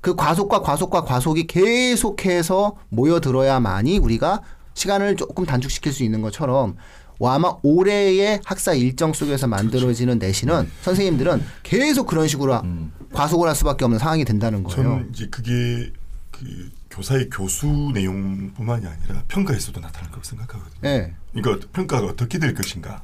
그 0.00 0.14
과속과 0.14 0.60
과속과 0.60 1.04
과속이 1.04 1.46
계속해서 1.46 2.76
모여들어야만이 2.90 3.98
우리가 3.98 4.42
시간을 4.74 5.16
조금 5.16 5.46
단축시킬 5.46 5.92
수 5.92 6.02
있는 6.02 6.20
것처럼 6.20 6.76
아마 7.22 7.54
올해의 7.62 8.40
학사 8.44 8.74
일정 8.74 9.12
속에서 9.12 9.46
만들어지는 9.46 10.18
내신은 10.18 10.70
선생님들은 10.82 11.42
계속 11.62 12.06
그런 12.06 12.28
식으로 12.28 12.60
음. 12.62 12.92
과속을 13.12 13.48
할 13.48 13.54
수밖에 13.54 13.84
없는 13.84 13.98
상황이 13.98 14.24
된다는 14.24 14.62
거예요. 14.64 14.82
저는 14.82 15.10
이제 15.12 15.28
그게 15.30 15.92
그 16.30 16.70
교사의 16.90 17.28
교수 17.30 17.90
내용뿐만이 17.94 18.86
아니라 18.86 19.22
평가에서도 19.28 19.80
나타날 19.80 20.10
거라고 20.10 20.24
생각하거든요. 20.24 20.80
예. 20.84 21.14
그러니까 21.32 21.66
평가가 21.72 22.06
어떻게 22.06 22.38
될 22.38 22.54
것인가. 22.54 23.02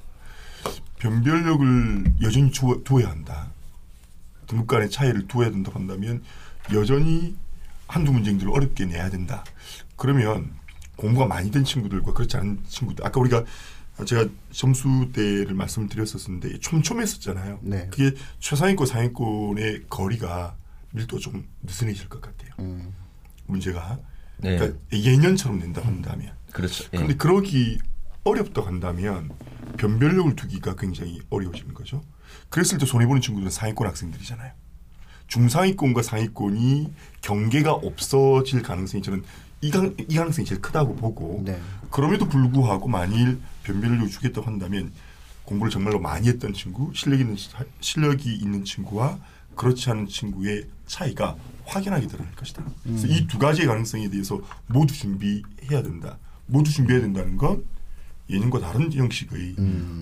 변별력을 0.99 2.15
여전히 2.23 2.51
주, 2.53 2.83
두어야 2.85 3.09
한다. 3.09 3.51
등급 4.47 4.67
간의 4.67 4.91
차이를 4.91 5.27
두어야 5.29 5.51
된다고 5.51 5.79
한다면 5.79 6.23
여전히 6.73 7.37
한두 7.87 8.13
문제들을 8.13 8.51
어렵게 8.53 8.87
내야 8.87 9.11
된다. 9.11 9.45
그러면 9.97 10.53
공부가 10.97 11.27
많이 11.27 11.51
된 11.51 11.65
친구들과 11.65 12.13
그렇지 12.13 12.37
않은 12.37 12.61
친구들 12.69 13.05
아까 13.07 13.21
우리가 13.21 13.45
제가 14.05 14.27
점수대를 14.53 15.55
말씀드렸었는데 15.55 16.61
촘촘했었잖아요. 16.61 17.61
네. 17.63 17.89
그게 17.91 18.15
최상위권 18.39 18.87
상위권의 18.87 19.85
거리가 19.89 20.57
밀도 20.93 21.19
좀 21.19 21.47
느슨해질 21.63 22.09
것 22.09 22.21
같아요. 22.21 22.51
음. 22.59 22.93
문제가 23.47 23.99
네. 24.39 24.57
그러니까 24.57 24.79
예년처럼 24.93 25.59
낸다 25.59 25.83
한다면 25.83 26.33
그렇죠. 26.53 26.85
예. 26.85 26.89
그런데 26.93 27.17
그러기 27.17 27.79
어렵다고 28.25 28.67
한다면 28.67 29.31
변별력을 29.77 30.37
두기가 30.37 30.77
굉장히 30.77 31.21
어려워지는 31.31 31.75
거죠. 31.75 32.03
그랬을 32.49 32.79
때 32.79 32.87
손해 32.87 33.07
보는 33.07 33.21
친구들은 33.21 33.51
상위권 33.51 33.87
학생들이잖아요. 33.87 34.53
중상위권과 35.27 36.03
상위권이 36.03 36.93
경계가 37.23 37.73
없어질 37.73 38.63
가능성이 38.63 39.03
저는 39.03 39.23
이, 39.63 39.71
가, 39.71 39.89
이 40.09 40.17
가능성이 40.17 40.47
제일 40.47 40.61
크다고 40.61 40.97
보고 40.97 41.43
네. 41.45 41.61
그럼에도 41.91 42.27
불구하고 42.29 42.89
만일 42.89 43.41
변별력을 43.73 44.09
주겠다고 44.09 44.47
한다면 44.47 44.93
공부를 45.45 45.71
정말로 45.71 45.99
많이 45.99 46.29
했던 46.29 46.53
친구, 46.53 46.93
실력 46.95 47.21
있는 47.21 47.37
실력이 47.81 48.35
있는 48.35 48.65
친구와 48.65 49.19
그렇지 49.57 49.91
않은 49.91 50.07
친구의 50.09 50.67
차이가 50.87 51.37
확연하게 51.67 52.07
드러날 52.07 52.35
것이다. 52.35 52.65
그래서 52.83 53.07
이두 53.07 53.39
가지의 53.39 53.67
가능성에 53.67 54.09
대해서 54.11 54.41
모두 54.67 54.95
준비해야 54.95 55.83
된다. 55.83 56.19
모두 56.47 56.71
준비해야 56.71 57.03
된다는 57.03 57.37
건 57.37 57.65
예년과 58.29 58.61
다른 58.61 58.93
형식의 58.93 59.57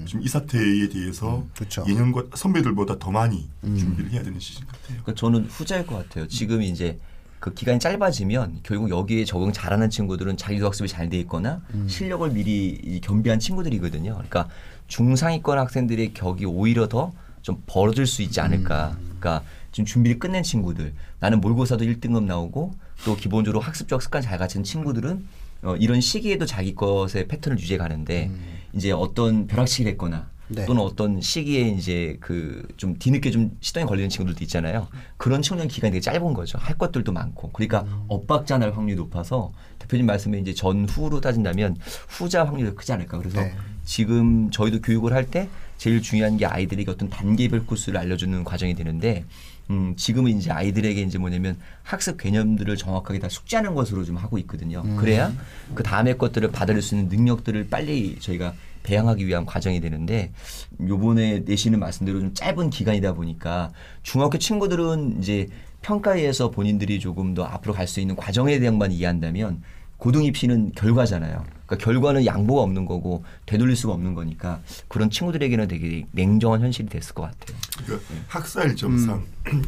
지금 0.06 0.22
이 0.22 0.28
사태에 0.28 0.88
대해서 0.90 1.46
그렇죠. 1.54 1.84
예년과 1.88 2.24
선배들보다 2.34 2.98
더 2.98 3.10
많이 3.10 3.48
준비를 3.62 4.10
해야 4.10 4.22
되는 4.22 4.38
시즌 4.38 4.66
같아요. 4.66 5.02
그러니까 5.02 5.14
저는 5.14 5.46
후자일 5.46 5.86
것 5.86 5.96
같아요. 5.96 6.28
지금 6.28 6.62
이제 6.62 6.98
그 7.40 7.54
기간이 7.54 7.78
짧아지면 7.78 8.60
결국 8.62 8.90
여기에 8.90 9.24
적응 9.24 9.52
잘하는 9.52 9.90
친구들은 9.90 10.36
자기도 10.36 10.66
학습이 10.66 10.88
잘 10.88 11.08
돼 11.08 11.18
있거나 11.20 11.62
실력을 11.86 12.28
미리 12.30 12.68
이 12.68 13.00
겸비한 13.00 13.38
친구들이거든요. 13.38 14.12
그러니까 14.14 14.48
중상위권 14.88 15.58
학생들의 15.58 16.14
격이 16.14 16.44
오히려 16.46 16.88
더 16.88 17.12
좀 17.42 17.62
벌어질 17.66 18.06
수 18.06 18.20
있지 18.22 18.40
않을까. 18.40 18.98
그러니까 19.00 19.42
지금 19.72 19.86
준비를 19.86 20.18
끝낸 20.18 20.42
친구들, 20.42 20.92
나는 21.20 21.40
모의고사도 21.40 21.84
1등급 21.84 22.24
나오고 22.24 22.72
또 23.04 23.16
기본적으로 23.16 23.60
학습적 23.60 24.02
습관 24.02 24.20
잘 24.22 24.38
갖춘 24.38 24.64
친구들은 24.64 25.24
어, 25.62 25.76
이런 25.76 26.00
시기에도 26.00 26.44
자기 26.46 26.74
것의 26.74 27.26
패턴을 27.28 27.58
유지해 27.58 27.78
가는데 27.78 28.30
이제 28.74 28.92
어떤 28.92 29.46
벼락치기를 29.46 29.92
했거나 29.92 30.28
네. 30.48 30.64
또는 30.66 30.82
어떤 30.82 31.20
시기에 31.20 31.68
이제 31.68 32.16
그 32.20 32.66
좀 32.76 32.96
뒤늦게 32.98 33.30
좀 33.30 33.50
시동이 33.60 33.86
걸리는 33.86 34.08
친구들도 34.08 34.42
있잖아요. 34.44 34.88
그런 35.16 35.42
청년 35.42 35.66
기간이 35.68 35.92
되게 35.92 36.00
짧은 36.00 36.32
거죠. 36.34 36.58
할 36.58 36.78
것들도 36.78 37.12
많고. 37.12 37.50
그러니까 37.52 37.84
엇박자 38.08 38.58
날 38.58 38.72
확률이 38.76 38.96
높아서 38.96 39.52
대표님 39.80 40.06
말씀에 40.06 40.38
이제 40.38 40.54
전후로 40.54 41.20
따진다면 41.20 41.76
후자 42.08 42.44
확률이 42.44 42.74
크지 42.74 42.92
않을까. 42.92 43.18
그래서 43.18 43.40
네. 43.40 43.54
지금 43.84 44.50
저희도 44.50 44.80
교육을 44.82 45.12
할 45.12 45.26
때 45.30 45.48
제일 45.76 46.02
중요한 46.02 46.36
게 46.36 46.44
아이들에게 46.46 46.90
어떤 46.90 47.08
단계별 47.08 47.66
코스를 47.66 47.98
알려주는 48.00 48.42
과정이 48.44 48.74
되는데 48.74 49.24
음, 49.70 49.94
지금은 49.96 50.38
이제 50.38 50.50
아이들에게 50.50 51.00
이제 51.02 51.18
뭐냐면 51.18 51.56
학습 51.82 52.16
개념들을 52.18 52.76
정확하게 52.76 53.18
다 53.18 53.28
숙지하는 53.28 53.74
것으로 53.74 54.04
좀 54.04 54.16
하고 54.16 54.38
있거든요. 54.38 54.82
그래야 54.96 55.32
그 55.74 55.82
다음에 55.82 56.14
것들을 56.14 56.50
받아들일 56.50 56.82
수 56.82 56.94
있는 56.96 57.08
능력들을 57.08 57.68
빨리 57.68 58.18
저희가 58.18 58.54
배양하기 58.82 59.26
위한 59.26 59.44
과정이 59.46 59.80
되는데 59.80 60.32
요번에 60.86 61.40
내시는 61.40 61.78
말씀대로 61.80 62.20
좀 62.20 62.34
짧은 62.34 62.70
기간이다 62.70 63.14
보니까 63.14 63.70
중학교 64.02 64.38
친구들은 64.38 65.18
이제 65.20 65.48
평가에서 65.82 66.50
본인들이 66.50 66.98
조금 67.00 67.34
더 67.34 67.44
앞으로 67.44 67.72
갈 67.74 67.86
수 67.86 68.00
있는 68.00 68.16
과정에 68.16 68.58
대한만 68.58 68.92
이해한다면 68.92 69.62
고등 69.96 70.22
입시는 70.24 70.72
결과잖아요. 70.72 71.44
그러니까 71.66 71.76
결과는 71.84 72.24
양보가 72.24 72.62
없는 72.62 72.86
거고 72.86 73.24
되돌릴 73.46 73.74
수가 73.74 73.94
없는 73.94 74.14
거니까 74.14 74.60
그런 74.86 75.10
친구들에게는 75.10 75.66
되게 75.68 76.06
냉정한 76.12 76.60
현실이 76.62 76.88
됐을 76.88 77.14
것 77.14 77.22
같아요. 77.22 77.56
그러니까 77.84 78.08
학사 78.28 78.62
일정상 78.62 79.24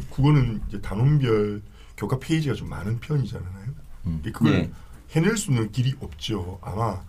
국어는 0.09 0.61
이제 0.69 0.79
단원별 0.81 1.61
교과 1.97 2.19
페이지가 2.19 2.55
좀 2.55 2.69
많은 2.69 2.99
편이잖아요. 3.01 3.65
음. 4.07 4.21
그걸 4.33 4.51
네. 4.53 4.71
해낼 5.11 5.35
수 5.35 5.51
있는 5.51 5.71
길이 5.71 5.93
없죠. 5.99 6.59
아마 6.61 7.01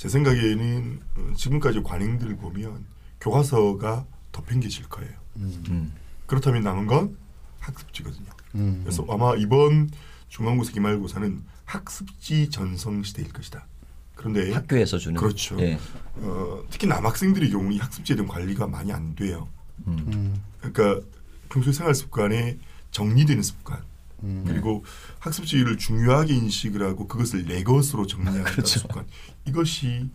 제 0.00 0.08
생각에는 0.08 0.98
어, 1.14 1.32
지금까지 1.36 1.82
관행들을 1.82 2.34
보면 2.38 2.86
교과서가 3.20 4.06
더 4.32 4.42
팽개질 4.44 4.88
거예요. 4.88 5.12
음. 5.36 5.92
그렇다면 6.24 6.62
남은 6.62 6.86
건 6.86 7.18
학습지거든요. 7.58 8.30
음. 8.54 8.80
그래서 8.82 9.04
아마 9.10 9.34
이번 9.36 9.90
중간고사 10.28 10.72
기말고사는 10.72 11.42
학습지 11.66 12.48
전성 12.48 13.02
시대일 13.02 13.30
것이다. 13.30 13.66
그런데 14.14 14.54
학교에서 14.54 14.96
주는 14.96 15.20
그렇죠. 15.20 15.60
예. 15.60 15.78
어, 16.14 16.64
특히 16.70 16.86
남학생들의 16.86 17.50
경우 17.50 17.70
이 17.70 17.76
학습지에 17.76 18.16
대한 18.16 18.26
관리가 18.26 18.68
많이 18.68 18.90
안 18.94 19.14
돼요. 19.14 19.48
음. 19.86 19.98
음. 20.14 20.42
그러니까 20.62 21.06
평소 21.50 21.72
생활 21.72 21.94
습관에 21.94 22.56
정리되는 22.90 23.42
습관 23.42 23.82
음. 24.22 24.44
그리고 24.46 24.84
학습지를 25.18 25.78
중요하게 25.78 26.34
인식을 26.34 26.82
하고 26.82 27.06
그것을 27.06 27.44
내 27.46 27.62
것으로 27.62 28.06
정리하는 28.06 28.44
그렇죠. 28.44 28.80
습관 28.80 29.06
이것이 29.46 30.08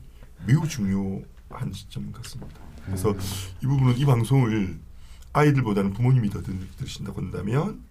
매우 0.45 0.67
중요한 0.67 1.71
시점 1.73 2.11
같습니다. 2.11 2.53
그래서 2.85 3.11
음. 3.11 3.19
이 3.63 3.65
부분은 3.65 3.97
이 3.97 4.05
방송을 4.05 4.77
아이들보다는 5.33 5.93
부모님이 5.93 6.29
더 6.29 6.41
들- 6.41 6.67
들으신다고 6.77 7.21
한다면 7.21 7.81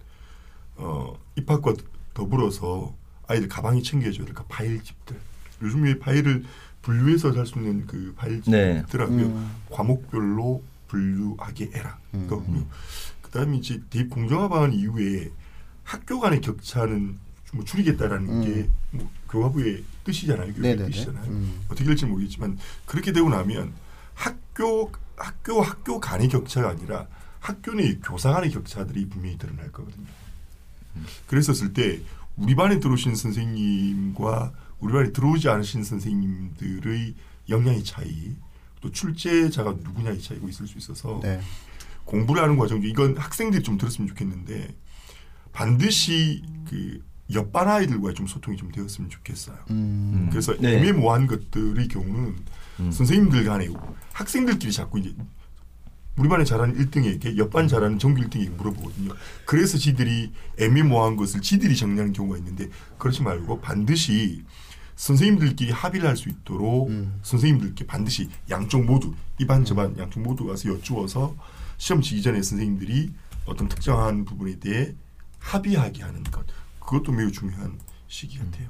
어, 0.77 1.17
입학과 1.35 1.73
더불어서 2.13 2.95
아이들 3.27 3.47
가방에 3.47 3.81
챙겨줘야 3.81 4.25
될그 4.25 4.43
파일집들 4.47 5.17
요즘에 5.61 5.99
파일을 5.99 6.43
분류해서 6.81 7.31
할수 7.31 7.57
있는 7.59 7.85
그 7.87 8.13
파일집이 8.15 8.51
네. 8.51 8.83
음. 8.93 9.51
과목별로 9.71 10.63
분류하게 10.87 11.71
해라. 11.73 11.97
음. 12.13 12.27
그다음에 13.21 13.57
이제 13.57 13.81
대입 13.89 14.09
공정화 14.09 14.47
방안 14.47 14.71
이후에 14.73 15.31
학교 15.85 16.19
간의 16.19 16.41
격차는 16.41 17.17
좀 17.45 17.63
줄이겠다라는 17.63 18.29
음. 18.29 18.43
게 18.43 18.69
뭐 18.95 19.09
교과부의 19.29 19.83
뜻이잖아요. 20.05 20.53
교육의 20.53 20.61
네네네. 20.61 20.89
뜻이잖아요. 20.91 21.25
음. 21.29 21.61
어떻게 21.67 21.83
될지 21.83 22.05
모르겠지만 22.05 22.57
그렇게 22.85 23.11
되고 23.11 23.29
나면 23.29 23.73
학교 24.13 24.91
학교 25.17 25.61
학교 25.61 25.99
간의 25.99 26.29
격차가 26.29 26.69
아니라 26.69 27.07
학교 27.39 27.73
내 27.73 27.95
교사 27.95 28.31
간의 28.31 28.51
격차들이 28.51 29.09
분명히 29.09 29.37
드러날 29.37 29.71
거거든요. 29.71 30.05
그랬었을 31.27 31.73
때 31.73 32.01
우리 32.37 32.55
반에 32.55 32.79
들어오신 32.79 33.15
선생님과 33.15 34.53
우리 34.79 34.93
반에 34.93 35.11
들어오지 35.11 35.49
않으신 35.49 35.83
선생님들의 35.83 37.15
역량의 37.49 37.83
차이 37.83 38.35
또 38.81 38.91
출제자가 38.91 39.75
누구냐의 39.83 40.21
차이가 40.21 40.47
있을 40.47 40.67
수 40.67 40.77
있어서 40.77 41.19
네. 41.21 41.41
공부를 42.05 42.41
하는 42.41 42.55
과정 42.57 42.81
중 42.81 42.89
이건 42.89 43.17
학생들이 43.17 43.63
좀 43.63 43.77
들었으면 43.77 44.07
좋겠는데 44.07 44.73
반드시 45.55 46.43
그 46.69 47.01
옆반 47.33 47.67
아이들과 47.69 48.13
좀 48.13 48.27
소통이 48.27 48.57
좀 48.57 48.71
되었으면 48.71 49.09
좋겠어요. 49.09 49.57
음. 49.71 50.27
그래서 50.29 50.53
네. 50.59 50.77
애매모호한 50.77 51.27
것들의 51.27 51.87
경우는 51.87 52.35
음. 52.81 52.91
선생님들 52.91 53.45
간에 53.45 53.69
학생들끼리 54.11 54.71
자꾸 54.73 54.99
이제 54.99 55.15
우리 56.17 56.27
반에 56.29 56.43
잘하는 56.43 56.75
1등에게 56.77 57.37
옆반 57.37 57.67
잘하는 57.69 57.99
정규 57.99 58.21
1등에게 58.21 58.49
물어보거든요. 58.51 59.13
그래서 59.45 59.77
지들이 59.77 60.31
애매모호한 60.59 61.15
것을 61.15 61.41
지들이 61.41 61.75
정리하는 61.75 62.11
경우가 62.13 62.37
있는데 62.37 62.69
그렇지 62.97 63.23
말고 63.23 63.61
반드시 63.61 64.43
선생님들끼리 64.97 65.71
합의를 65.71 66.07
할 66.07 66.15
수 66.17 66.29
있도록 66.29 66.89
음. 66.89 67.17
선생님들께 67.23 67.85
반드시 67.87 68.29
양쪽 68.49 68.83
모두 68.85 69.13
이 69.39 69.45
반 69.45 69.63
저반 69.65 69.97
양쪽 69.97 70.21
모두 70.21 70.45
가서 70.45 70.69
여쭈어서 70.69 71.35
시험 71.77 72.01
치기 72.01 72.21
전에 72.21 72.41
선생님들이 72.41 73.11
어떤 73.45 73.67
특정한 73.69 74.25
부분에 74.25 74.59
대해 74.59 74.93
합의하게 75.45 76.03
하는 76.03 76.23
것 76.23 76.45
그것도 76.79 77.11
매우 77.11 77.31
중요한 77.31 77.79
시기 78.07 78.37
같아요. 78.39 78.69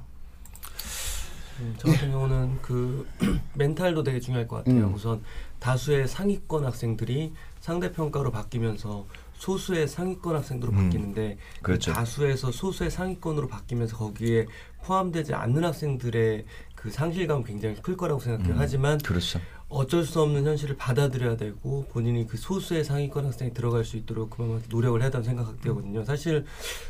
음, 1.59 1.73
저 1.77 1.89
같은 1.89 2.11
경우는 2.11 2.59
그 2.61 3.07
멘탈도 3.55 4.03
되게 4.03 4.19
중요할 4.19 4.47
것 4.47 4.57
같아요. 4.57 4.87
음. 4.87 4.93
우선 4.93 5.23
다수의 5.59 6.07
상위권 6.07 6.65
학생들이 6.65 7.33
상대 7.61 7.91
평가로 7.91 8.31
바뀌면서 8.31 9.05
소수의 9.35 9.87
상위권 9.87 10.35
학생으로 10.35 10.71
음. 10.71 10.75
바뀌는데 10.75 11.37
그 11.57 11.61
그렇죠. 11.61 11.93
다수에서 11.93 12.51
소수의 12.51 12.91
상위권으로 12.91 13.47
바뀌면서 13.47 13.97
거기에 13.97 14.45
포함되지 14.83 15.33
않는 15.33 15.63
학생들의 15.63 16.45
그 16.75 16.91
상실감은 16.91 17.43
굉장히 17.43 17.75
클 17.81 17.95
거라고 17.97 18.19
생각해요. 18.19 18.53
음. 18.53 18.59
하지만 18.59 18.97
그렇죠. 18.99 19.39
어쩔 19.67 20.03
수 20.05 20.21
없는 20.21 20.45
현실을 20.45 20.77
받아들여야 20.77 21.37
되고 21.37 21.85
본인이 21.91 22.27
그 22.27 22.37
소수의 22.37 22.83
상위권 22.83 23.25
학생이 23.25 23.53
들어갈 23.53 23.83
수 23.83 23.97
있도록 23.97 24.29
그만큼 24.31 24.61
노력을 24.69 25.01
해야 25.01 25.09
된다고 25.09 25.25
생각되거든요. 25.25 26.03
사실 26.05 26.45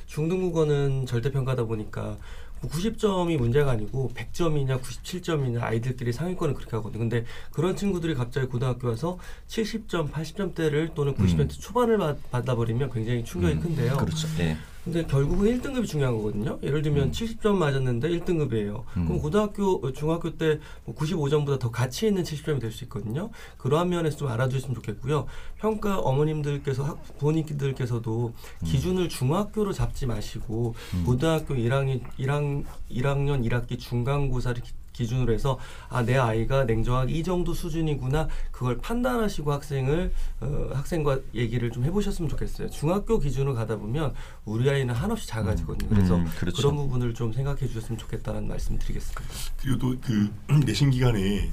중등국어는 0.08 1.06
절대평가다 1.06 1.64
보니까 1.66 2.18
90점이 2.64 3.38
문제가 3.38 3.72
아니고 3.72 4.12
100점이냐 4.16 4.82
97점이냐 4.82 5.62
아이들끼리 5.62 6.12
상위권을 6.12 6.54
그렇게 6.56 6.76
하거든요. 6.78 7.00
근데 7.00 7.26
그런 7.52 7.76
친구들이 7.76 8.14
갑자기 8.16 8.48
고등학교 8.48 8.88
와서 8.90 9.18
70점, 9.48 10.12
80점대를 10.12 10.94
또는 10.96 11.14
90점 11.16 11.40
음. 11.42 11.48
초반을 11.50 11.98
받- 11.98 12.32
받아버리면 12.32 12.92
굉장히 12.92 13.24
충격이 13.24 13.56
음, 13.56 13.62
큰데요. 13.62 13.98
그렇죠. 13.98 14.28
예. 14.40 14.58
근데 14.86 15.04
결국은 15.04 15.48
1등급이 15.60 15.88
중요한 15.88 16.16
거거든요. 16.16 16.60
예를 16.62 16.84
들면 16.84 17.06
음. 17.08 17.12
70점 17.12 17.56
맞았는데 17.56 18.08
1등급이에요. 18.08 18.84
음. 18.98 19.06
그럼 19.06 19.20
고등학교, 19.20 19.84
어, 19.84 19.92
중학교 19.92 20.38
때 20.38 20.60
95점보다 20.88 21.58
더 21.60 21.72
가치 21.72 22.06
있는 22.08 22.22
70점이 22.22 22.62
될 22.62 22.72
수 22.72 22.84
있거든요. 22.84 23.32
그러한 23.58 23.90
면에서 23.90 24.18
좀 24.18 24.28
알아주셨으면 24.28 24.76
좋겠고요. 24.76 25.26
평가 25.58 25.98
어머님들께서 26.00 26.84
학 26.84 27.18
부모님들께서도 27.18 28.34
기준을 28.64 29.10
중학교로 29.10 29.74
잡지 29.74 30.06
마시고 30.06 30.76
음. 30.94 31.04
고등학교 31.06 31.56
1학년 31.56 32.02
1학, 32.20 32.64
1학년 32.92 33.44
1학기 33.50 33.80
중간고사를 33.80 34.62
기- 34.96 35.06
기준으로 35.06 35.34
해서 35.34 35.60
아 35.90 36.06
내 36.06 36.16
아이가 36.18 36.66
냉정하게 36.66 37.14
이 37.14 37.24
정도 37.24 37.54
수준이구나 37.54 38.28
그걸 38.52 38.78
판단하시고 38.78 39.52
학생을 39.52 40.14
어, 40.42 40.70
학생과 40.74 41.20
얘기를 41.34 41.72
좀 41.72 41.84
해보셨으면 41.84 42.30
좋겠어요. 42.30 42.70
중학교 42.70 43.20
기준으로 43.20 43.54
가다 43.56 43.78
보면 43.78 44.14
우리 44.46 44.70
아이는 44.70 44.94
한없이 44.94 45.28
작아지거든요. 45.28 45.90
그래서 45.90 46.16
음, 46.18 46.26
그렇죠. 46.40 46.58
그런 46.58 46.76
부분을 46.76 47.14
좀 47.14 47.34
생각해 47.34 47.68
주셨으면 47.68 47.98
좋겠다는 47.98 48.48
말씀드리겠습니다. 48.48 49.22
그리고 49.58 49.78
또 49.80 49.96
그 50.02 50.32
내신 50.66 50.92
기간에 50.92 51.50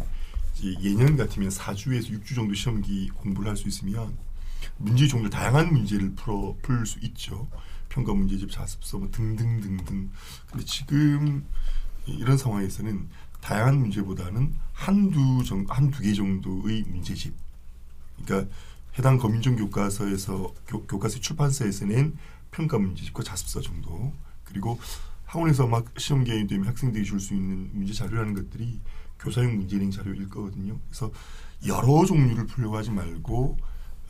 이제 0.55 0.75
예년 0.83 1.17
같으면 1.17 1.49
4주에서 1.49 2.11
6주 2.23 2.35
정도 2.35 2.53
시험기 2.55 3.09
공부를 3.17 3.49
할 3.49 3.57
수 3.57 3.69
있으면 3.69 4.17
문제 4.77 5.07
종류 5.09 5.31
다양한 5.31 5.73
문제를 5.73 6.13
풀어 6.15 6.55
풀 6.63 6.85
수 6.87 6.99
있죠. 7.03 7.49
평가 7.89 8.13
문제집, 8.15 8.51
자습서 8.51 8.99
뭐 8.99 9.09
등등등등. 9.11 10.11
근데 10.51 10.65
지금 10.65 11.45
이런 12.07 12.37
상황에서는 12.37 13.09
다양한 13.43 13.79
문제보다는 13.79 14.55
한두 14.73 15.45
정 15.45 15.67
한두 15.69 16.01
개 16.03 16.15
정도의 16.15 16.85
문제집. 16.85 17.35
그러니까 18.25 18.51
해당 18.99 19.19
검인정 19.19 19.57
교과서에서 19.57 20.55
교, 20.67 20.87
교과서 20.87 21.19
출판사에서 21.19 21.87
낸 21.87 22.17
평가 22.51 22.79
문제집과 22.79 23.23
자습서 23.23 23.61
정도 23.61 24.13
그리고 24.45 24.79
학원에서 25.25 25.67
막 25.67 25.87
시험 25.99 26.25
기간이 26.25 26.47
되면 26.47 26.67
학생들이 26.69 27.05
줄 27.05 27.19
수 27.21 27.35
있는 27.35 27.71
문제 27.73 27.93
자료라는 27.93 28.35
것들이 28.35 28.81
교사용 29.19 29.57
문제행 29.57 29.91
자료일 29.91 30.29
거거든요. 30.29 30.79
그래서 30.89 31.11
여러 31.67 32.05
종류를 32.05 32.47
풀려고 32.47 32.77
하지 32.77 32.91
말고 32.91 33.57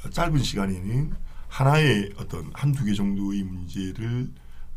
어, 0.05 0.11
짧은 0.11 0.39
시간에는 0.39 1.13
하나의 1.49 2.13
어떤 2.17 2.51
한두 2.55 2.85
개 2.85 2.93
정도의 2.95 3.45
문제를 3.45 4.31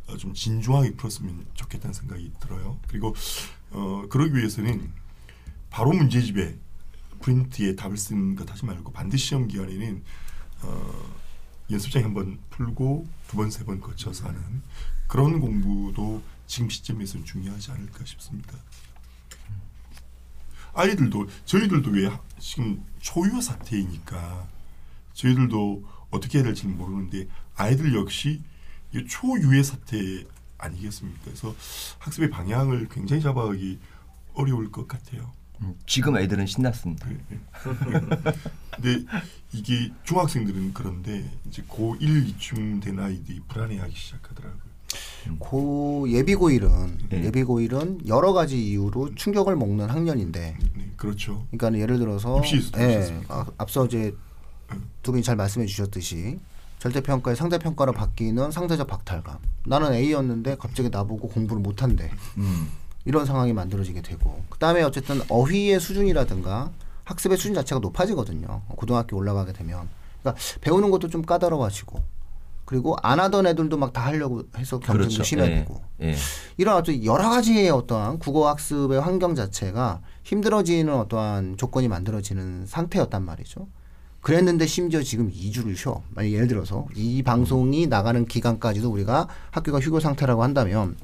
어, 0.08 0.18
좀 0.18 0.34
진중하게 0.34 0.96
풀었으면 0.96 1.46
좋겠다는 1.56 1.94
생각이 1.94 2.32
들어요. 2.39 2.78
그리고 2.88 3.15
어, 3.76 4.08
그러기 4.10 4.36
위해서는 4.36 4.90
바로 5.70 5.92
문제집에 5.92 6.58
프린트에 7.22 7.76
답을 7.76 7.98
쓰는 7.98 8.36
것 8.36 8.50
하지 8.50 8.66
말고 8.66 8.92
반드시 8.94 9.28
시험 9.28 9.48
기간에는 9.48 10.02
어, 10.64 11.16
연습장에 11.72 12.04
한번 12.04 12.40
풀고 12.52 13.06
두 13.28 13.38
번 13.38 13.48
세 13.50 13.66
번 13.66 13.82
거쳐서 13.82 14.28
하는 14.30 14.40
그런 15.08 15.40
공부도 15.40 16.22
지금 16.48 16.70
시점에서는 16.70 17.26
중요하지 17.26 17.72
않을까 17.72 18.06
싶습니다. 18.06 18.54
아이들도 20.74 21.28
저희들도 21.46 21.90
왜 21.92 22.08
하- 22.08 22.22
지금 22.40 22.84
초유어 23.00 23.42
사태이니까 23.42 24.48
저희들도 25.14 25.84
어떻게 26.12 26.38
해야 26.40 26.46
될지 26.46 26.68
는 26.68 26.78
모르는데 26.78 27.28
아이들 27.56 27.94
역시 27.96 28.42
이 28.94 29.06
초유의 29.06 29.64
사태 29.64 30.24
아니겠습니까? 30.58 31.20
그래서 31.26 31.56
학습의 32.00 32.30
방향을 32.30 32.88
굉장히 32.89 33.22
잡아가기 33.22 33.80
어려울 34.34 34.72
것 34.72 34.88
같아요. 34.88 35.32
음, 35.62 35.76
지금 35.86 36.18
애들은 36.18 36.46
신났습니다. 36.46 37.08
네, 37.08 37.18
네. 37.30 37.39
근데 38.76 39.06
이게 39.54 39.91
중학생들은 40.04 40.74
그런데 40.74 41.30
이제 41.48 41.62
고1 41.63 42.28
이쯤 42.28 42.82
된 42.82 43.00
아이들이 43.00 43.39
불안해하기 43.48 43.96
시작하더라고요. 43.96 44.65
고 45.39 46.06
예비 46.10 46.36
고일은 46.36 46.98
네. 47.10 47.24
예비 47.26 47.44
고일은 47.44 48.08
여러 48.08 48.34
가지 48.34 48.63
이유로 48.70 49.15
충격을 49.15 49.56
먹는 49.56 49.89
학년인데 49.89 50.58
네, 50.76 50.91
그렇죠. 50.96 51.46
그러니까 51.52 51.80
예를 51.80 51.98
들어서 51.98 52.41
예? 52.78 53.22
아, 53.28 53.46
앞서 53.58 53.86
이제 53.86 54.15
두 55.02 55.12
분이 55.12 55.24
잘 55.24 55.36
말씀해 55.36 55.65
주셨듯이 55.65 56.39
절대 56.80 57.02
평가에 57.02 57.36
상대 57.36 57.58
평가로 57.58 57.94
바뀌는 57.94 58.52
상대적 58.52 58.88
박탈감. 58.88 59.38
나는 59.66 59.94
A였는데 59.94 60.58
갑자기 60.58 60.90
나보고 60.90 61.30
공부를 61.30 61.62
못 61.62 61.82
한대. 61.82 62.12
음. 62.38 62.70
이런 63.06 63.26
상황이 63.26 63.54
만들어지게 63.54 64.02
되고 64.02 64.44
그다음에 64.50 64.82
어쨌든 64.82 65.22
어휘의 65.30 65.80
수준이라든가 65.80 66.72
학습의 67.04 67.38
수준 67.38 67.54
자체가 67.54 67.80
높아지거든요. 67.80 68.64
고등학교 68.70 69.16
올라가게 69.18 69.54
되면 69.54 69.88
그러니까 70.22 70.42
배우는 70.62 70.90
것도 70.90 71.10
좀 71.10 71.22
까다로워지고 71.22 72.02
그리고 72.66 72.98
안 73.04 73.20
하던 73.20 73.46
애들도 73.46 73.78
막 73.78 73.94
다 73.94 74.06
하려고 74.06 74.42
해서 74.58 74.80
경쟁도 74.80 75.04
그렇죠. 75.04 75.24
심해지고 75.24 75.82
예. 76.02 76.10
예. 76.10 76.16
이런 76.58 76.78
어떤 76.78 77.06
여러 77.06 77.30
가지의 77.30 77.70
어떠한 77.70 78.18
국어 78.18 78.48
학습의 78.50 79.00
환경 79.00 79.36
자체가 79.36 80.02
힘들어지는 80.24 80.92
어떠한 80.96 81.58
조건이 81.58 81.88
만들어지는 81.88 82.66
상태였단 82.66 83.24
말이죠. 83.24 83.68
그랬는데 84.26 84.66
심지어 84.66 85.04
지금 85.04 85.32
2주를 85.32 85.78
쉬어. 85.78 86.02
만약 86.16 86.32
예를 86.32 86.48
들어서 86.48 86.88
이 86.96 87.22
방송이 87.22 87.86
나가는 87.86 88.26
기간까지도 88.26 88.90
우리가 88.90 89.28
학교가 89.52 89.80
휴교 89.80 90.00
상태라고 90.00 90.42
한다면 90.42 90.98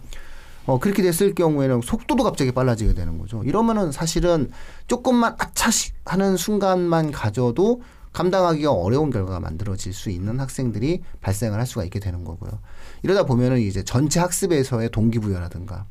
어, 0.65 0.79
그렇게 0.79 1.03
됐을 1.03 1.35
경우에는 1.35 1.81
속도도 1.81 2.23
갑자기 2.23 2.51
빨라지게 2.51 2.95
되는 2.95 3.19
거죠. 3.19 3.43
이러면은 3.43 3.91
사실은 3.91 4.49
조금만 4.87 5.35
아차 5.37 5.69
하는 6.03 6.35
순간만 6.35 7.11
가져도 7.11 7.83
감당하기가 8.11 8.71
어려운 8.71 9.11
결과가 9.11 9.39
만들어질 9.39 9.93
수 9.93 10.09
있는 10.09 10.39
학생들이 10.39 11.03
발생을 11.21 11.59
할 11.59 11.67
수가 11.67 11.83
있게 11.83 11.99
되는 11.99 12.23
거고요. 12.23 12.57
이러다 13.03 13.27
보면은 13.27 13.59
이제 13.59 13.83
전체 13.83 14.19
학습에서의 14.19 14.89
동기부여라든가 14.89 15.85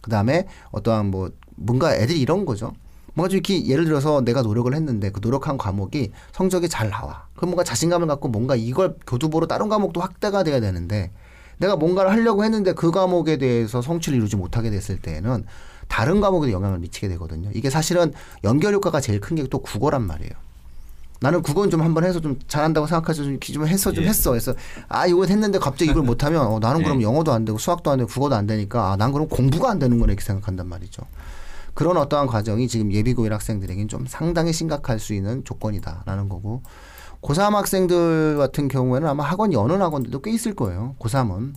그 0.00 0.10
다음에 0.10 0.46
어떠한 0.70 1.10
뭐 1.10 1.30
뭔가 1.56 1.94
애들이 1.94 2.22
이런 2.22 2.46
거죠. 2.46 2.72
뭔가 3.14 3.28
좀 3.28 3.36
이렇게 3.36 3.66
예를 3.66 3.84
들어서 3.84 4.20
내가 4.22 4.42
노력을 4.42 4.72
했는데 4.74 5.10
그 5.10 5.20
노력한 5.22 5.58
과목이 5.58 6.12
성적이 6.32 6.68
잘 6.68 6.90
나와. 6.90 7.26
그럼 7.36 7.50
뭔가 7.50 7.64
자신감을 7.64 8.06
갖고 8.06 8.28
뭔가 8.28 8.56
이걸 8.56 8.96
교두보로 9.06 9.46
다른 9.46 9.68
과목도 9.68 10.00
확대가 10.00 10.42
돼야 10.42 10.60
되는데 10.60 11.10
내가 11.58 11.76
뭔가를 11.76 12.10
하려고 12.10 12.44
했는데 12.44 12.72
그 12.72 12.90
과목에 12.90 13.36
대해서 13.36 13.82
성취를 13.82 14.18
이루지 14.18 14.36
못하게 14.36 14.70
됐을 14.70 14.98
때에는 14.98 15.44
다른 15.88 16.20
과목에도 16.20 16.52
영향을 16.52 16.78
미치게 16.78 17.08
되거든요. 17.08 17.50
이게 17.52 17.68
사실은 17.68 18.12
연결 18.44 18.74
효과가 18.74 19.00
제일 19.00 19.20
큰 19.20 19.34
게 19.34 19.44
또 19.50 19.58
국어란 19.58 20.02
말이에요. 20.06 20.30
나는 21.22 21.42
국어는 21.42 21.68
좀 21.70 21.82
한번 21.82 22.04
해서 22.04 22.18
좀 22.20 22.38
잘한다고 22.48 22.86
생각해서 22.86 23.24
좀, 23.24 23.38
좀 23.40 23.66
했어 23.66 23.92
좀 23.92 24.04
예. 24.04 24.08
했어. 24.08 24.30
그래서 24.30 24.54
아 24.88 25.06
이거 25.06 25.26
했는데 25.26 25.58
갑자기 25.58 25.90
이걸 25.90 26.02
못하면 26.04 26.46
어, 26.46 26.58
나는 26.60 26.82
그럼 26.82 27.00
예. 27.00 27.04
영어도 27.04 27.32
안 27.32 27.44
되고 27.44 27.58
수학도 27.58 27.90
안 27.90 27.98
되고 27.98 28.08
국어도 28.08 28.36
안 28.36 28.46
되니까 28.46 28.92
아, 28.92 28.96
난 28.96 29.12
그럼 29.12 29.28
공부가 29.28 29.70
안 29.70 29.78
되는 29.78 29.98
거네 29.98 30.12
이렇게 30.14 30.24
생각한단 30.24 30.66
말이죠. 30.66 31.02
그런 31.74 31.96
어떠한 31.96 32.26
과정이 32.26 32.68
지금 32.68 32.92
예비고일 32.92 33.32
학생들에게는 33.32 33.88
좀 33.88 34.06
상당히 34.06 34.52
심각할 34.52 34.98
수 34.98 35.14
있는 35.14 35.44
조건이다라는 35.44 36.28
거고 36.28 36.62
고3 37.22 37.52
학생들 37.52 38.36
같은 38.38 38.68
경우에는 38.68 39.08
아마 39.08 39.24
학원이 39.24 39.54
여는 39.54 39.80
학원들도 39.82 40.20
꽤 40.22 40.32
있을 40.32 40.54
거예요. 40.54 40.94
고3은. 40.98 41.54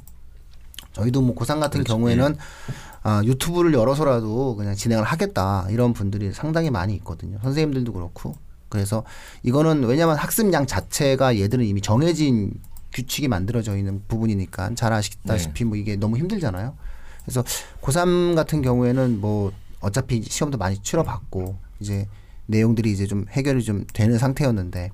저희도 0.91 1.21
뭐 1.21 1.35
고3 1.35 1.59
같은 1.59 1.83
그렇죠. 1.83 1.93
경우에는 1.95 2.35
예. 2.35 2.73
아, 3.03 3.21
유튜브를 3.25 3.73
열어서라도 3.73 4.55
그냥 4.55 4.75
진행을 4.75 5.03
하겠다 5.03 5.67
이런 5.69 5.93
분들이 5.93 6.31
상당히 6.33 6.69
많이 6.69 6.93
있거든요. 6.95 7.37
선생님들도 7.41 7.93
그렇고. 7.93 8.35
그래서 8.69 9.03
이거는 9.43 9.83
왜냐하면 9.83 10.15
학습량 10.17 10.65
자체가 10.65 11.37
얘들은 11.37 11.65
이미 11.65 11.81
정해진 11.81 12.53
규칙이 12.93 13.27
만들어져 13.27 13.75
있는 13.77 14.01
부분이니까 14.07 14.75
잘 14.75 14.93
아시다시피 14.93 15.63
네. 15.63 15.67
뭐 15.67 15.77
이게 15.77 15.95
너무 15.95 16.17
힘들잖아요. 16.17 16.75
그래서 17.23 17.43
고3 17.81 18.35
같은 18.35 18.61
경우에는 18.61 19.19
뭐 19.19 19.51
어차피 19.83 20.23
시험도 20.23 20.57
많이 20.57 20.81
치러봤고 20.81 21.57
이제 21.79 22.07
내용들이 22.47 22.91
이제 22.91 23.05
좀 23.05 23.25
해결이 23.29 23.63
좀 23.63 23.85
되는 23.93 24.17
상태였는데 24.17 24.91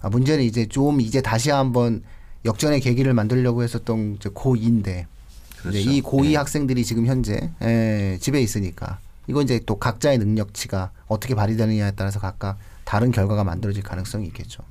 아, 0.00 0.08
문제는 0.08 0.42
이제 0.44 0.66
좀 0.66 1.00
이제 1.00 1.20
다시 1.20 1.50
한번 1.50 2.02
역전의 2.44 2.80
계기를 2.80 3.14
만들려고 3.14 3.62
했었던 3.62 4.16
이제 4.16 4.28
고2인데 4.30 5.06
그렇죠. 5.58 5.78
이 5.78 6.02
고2 6.02 6.22
네. 6.24 6.36
학생들이 6.36 6.84
지금 6.84 7.06
현재 7.06 7.50
에, 7.60 8.18
집에 8.20 8.40
있으니까 8.40 8.98
이건 9.28 9.44
이제 9.44 9.60
또 9.64 9.78
각자의 9.78 10.18
능력치가 10.18 10.90
어떻게 11.06 11.34
발휘되느냐에 11.34 11.92
따라서 11.92 12.18
각각 12.18 12.58
다른 12.84 13.12
결과가 13.12 13.44
만들어질 13.44 13.82
가능성이 13.82 14.26
있겠죠. 14.26 14.64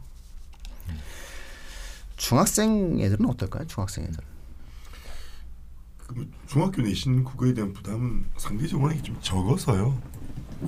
중학생 2.17 2.99
애들은 2.99 3.25
어떨까요? 3.25 3.65
중학생 3.67 4.03
애들. 4.03 4.30
그 6.13 6.29
중학교 6.47 6.81
내신 6.81 7.23
국어에 7.23 7.53
대한 7.53 7.73
부담은 7.73 8.25
상대적으로 8.37 8.93
좀 9.01 9.17
적어서요. 9.21 9.97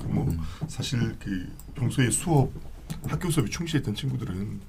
그뭐 0.00 0.24
음. 0.24 0.40
사실 0.68 1.16
그 1.18 1.52
평소에 1.74 2.10
수업 2.10 2.52
학교 3.06 3.30
수업에 3.30 3.48
충실했던 3.48 3.94
친구들은 3.94 4.60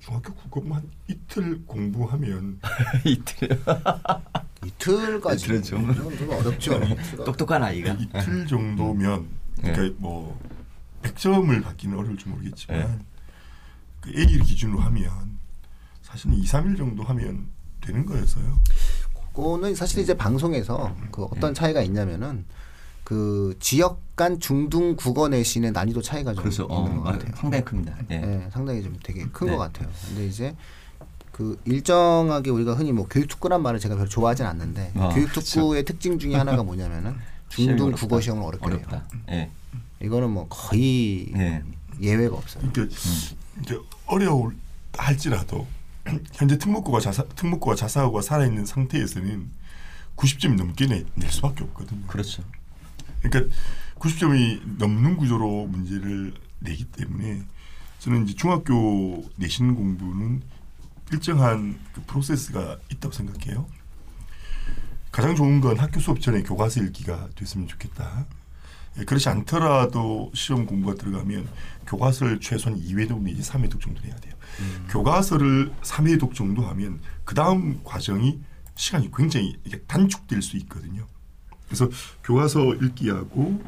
중학교 0.00 0.34
국어만 0.34 0.88
이틀 1.08 1.64
공부하면 1.66 2.60
이틀 3.04 3.48
이틀까지 4.64 5.44
이틀은 5.44 5.62
좀, 5.62 6.16
좀 6.16 6.30
어렵죠. 6.30 6.80
똑똑한 7.24 7.62
아이가 7.62 7.92
이틀 7.92 8.46
정도면 8.46 9.28
네. 9.62 9.72
그러니까 9.72 9.96
뭐 10.00 10.38
100점을 11.02 11.62
받기는 11.62 11.96
어려울지 11.98 12.28
모르겠지만 12.28 12.98
네. 12.98 12.98
그 14.00 14.10
A를 14.10 14.40
기준으로 14.40 14.80
하면 14.80 15.38
사실은 16.02 16.34
2, 16.34 16.44
3일 16.44 16.76
정도 16.76 17.02
하면 17.04 17.48
되는 17.80 18.04
거였어요. 18.04 18.60
그거는 19.34 19.74
사실 19.74 20.00
이제 20.00 20.14
방송에서 20.16 20.94
그 21.10 21.24
어떤 21.24 21.52
네. 21.52 21.54
차이가 21.54 21.82
있냐면은 21.82 22.44
그 23.04 23.56
지역 23.60 24.00
간 24.16 24.38
중등 24.38 24.96
국어 24.96 25.28
내신의 25.28 25.72
난이도 25.72 26.02
차이가 26.02 26.34
좀 26.34 26.42
그래서, 26.42 26.64
있는 26.64 26.98
어, 26.98 27.02
것 27.02 27.02
같아요. 27.02 27.32
상당히 27.34 27.64
큽니다. 27.64 27.96
네. 28.08 28.18
네 28.18 28.48
상당히 28.52 28.82
좀 28.82 28.96
되게 29.02 29.22
큰것 29.24 29.48
네. 29.48 29.56
같아요. 29.56 29.88
근데 30.06 30.26
이제 30.26 30.54
그 31.32 31.58
일정하게 31.64 32.50
우리가 32.50 32.74
흔히 32.74 32.92
뭐 32.92 33.06
교육특구란 33.08 33.62
말을 33.62 33.80
제가 33.80 33.96
별로 33.96 34.08
좋아하진 34.08 34.46
않는데 34.46 34.92
어, 34.94 35.08
교육특구의 35.14 35.82
그렇죠. 35.82 35.84
특징 35.84 36.18
중에 36.18 36.34
하나가 36.34 36.62
뭐냐면은 36.62 37.16
중등 37.48 37.92
국어 37.92 38.20
시험을 38.20 38.44
어렵게 38.44 38.66
어렵다. 38.66 38.96
해요. 38.96 39.02
네. 39.26 39.50
이거는 40.02 40.30
뭐 40.30 40.46
거의 40.48 41.30
네. 41.32 41.62
예외가 42.00 42.36
없어요. 42.36 42.70
그러니까 42.72 42.94
음. 42.94 43.62
이제 43.62 43.78
어려울 44.06 44.54
할지라도 44.92 45.66
현재 46.32 46.58
특목고가 46.58 47.00
자사 47.00 47.24
특목고가 47.24 47.74
자사고가 47.74 48.22
살아 48.22 48.46
있는 48.46 48.64
상태에서는 48.64 49.50
90점이 50.16 50.56
넘게 50.56 50.86
내, 50.86 51.04
낼 51.14 51.30
수밖에 51.30 51.64
없거든요. 51.64 52.06
그렇죠. 52.06 52.42
그러니까 53.22 53.54
90점이 53.96 54.78
넘는 54.78 55.16
구조로 55.16 55.66
문제를 55.66 56.34
내기 56.60 56.84
때문에 56.84 57.42
저는 57.98 58.24
이제 58.24 58.34
중학교 58.34 59.24
내신 59.36 59.74
공부는 59.74 60.42
일정한 61.12 61.78
그 61.92 62.02
프로세스가 62.06 62.78
있다고 62.90 63.12
생각해요. 63.12 63.66
가장 65.10 65.34
좋은 65.34 65.60
건 65.60 65.78
학교 65.78 66.00
수업 66.00 66.20
전에 66.20 66.42
교과서 66.42 66.82
읽기가 66.82 67.28
됐으면 67.34 67.66
좋겠다. 67.66 68.26
예, 68.98 69.04
그렇지 69.04 69.28
않더라도 69.28 70.30
시험 70.34 70.66
공부가 70.66 70.94
들어가면 70.94 71.48
교과서를 71.86 72.40
최소한 72.40 72.80
2회독 72.80 73.22
내지 73.22 73.42
3회독 73.42 73.80
정도 73.80 74.02
해야 74.02 74.14
돼요. 74.16 74.34
음. 74.60 74.86
교과서를 74.90 75.72
3회독 75.82 76.34
정도 76.34 76.62
하면 76.62 77.00
그 77.24 77.34
다음 77.34 77.80
과정이 77.84 78.40
시간이 78.74 79.10
굉장히 79.14 79.56
단축될 79.86 80.42
수 80.42 80.56
있거든요. 80.58 81.06
그래서 81.66 81.88
교과서 82.24 82.74
읽기하고 82.74 83.62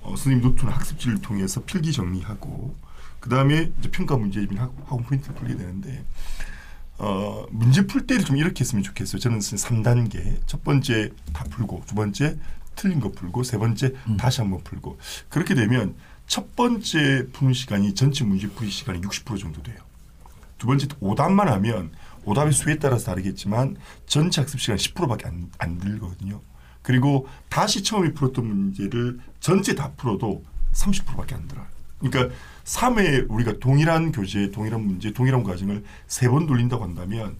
어, 0.00 0.16
선생님 0.16 0.42
노트나 0.42 0.72
학습지를 0.72 1.20
통해서 1.20 1.62
필기 1.64 1.92
정리하고 1.92 2.74
그 3.20 3.30
다음에 3.30 3.72
이제 3.78 3.90
평가 3.90 4.16
문제 4.16 4.40
및 4.40 4.58
학원 4.58 5.02
포인트를 5.04 5.34
풀게 5.34 5.56
되는데 5.56 6.04
어, 6.98 7.46
문제 7.50 7.86
풀 7.86 8.06
때를 8.06 8.24
좀 8.24 8.36
이렇게 8.36 8.60
했으면 8.60 8.82
좋겠어요. 8.82 9.18
저는 9.18 9.38
3단계. 9.40 10.38
첫 10.46 10.62
번째 10.62 11.10
다 11.32 11.44
풀고, 11.50 11.82
두 11.86 11.94
번째 11.94 12.38
틀린 12.76 13.00
거 13.00 13.10
풀고, 13.12 13.42
세 13.42 13.58
번째 13.58 13.92
음. 14.08 14.16
다시 14.16 14.40
한번 14.40 14.62
풀고. 14.62 14.98
그렇게 15.28 15.54
되면 15.54 15.94
첫 16.26 16.56
번째 16.56 17.26
푸는 17.32 17.52
시간이 17.52 17.94
전체 17.94 18.24
문제 18.24 18.48
풀이 18.48 18.70
시간이 18.70 19.00
60% 19.00 19.38
정도 19.38 19.62
돼요. 19.62 19.76
두 20.58 20.66
번째 20.66 20.86
오답만 21.00 21.48
하면 21.48 21.90
오답의 22.24 22.52
수에 22.52 22.78
따라서 22.78 23.06
다르겠지만 23.06 23.76
전체 24.06 24.40
학습 24.40 24.60
시간 24.60 24.76
10%밖에 24.78 25.26
안, 25.26 25.50
안 25.58 25.78
들거든요. 25.78 26.40
그리고 26.82 27.26
다시 27.48 27.82
처음에 27.82 28.12
풀었던 28.12 28.46
문제를 28.46 29.18
전체 29.40 29.74
다 29.74 29.92
풀어도 29.96 30.42
30%밖에 30.72 31.34
안 31.34 31.46
들어요. 31.48 31.66
그러니까 31.98 32.34
3회 32.64 33.26
우리가 33.30 33.54
동일한 33.60 34.12
교재, 34.12 34.50
동일한 34.50 34.84
문제, 34.86 35.12
동일한 35.12 35.42
과정을 35.44 35.84
세 36.06 36.28
번 36.28 36.46
돌린다고 36.46 36.82
한다면 36.82 37.36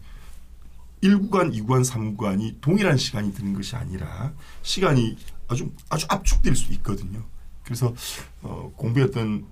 1구간, 1.05 1.53
2구간, 1.55 1.85
3구간이 1.85 2.61
동일한 2.63 2.97
시간이 2.97 3.35
드는 3.35 3.53
것이 3.53 3.77
아니라 3.77 4.33
시간이 4.63 5.17
아주 5.49 5.71
아주 5.91 6.07
압축될 6.09 6.57
수 6.57 6.73
있거든요. 6.75 7.23
그래서 7.63 7.95
어, 8.43 8.73
공부했던 8.77 9.45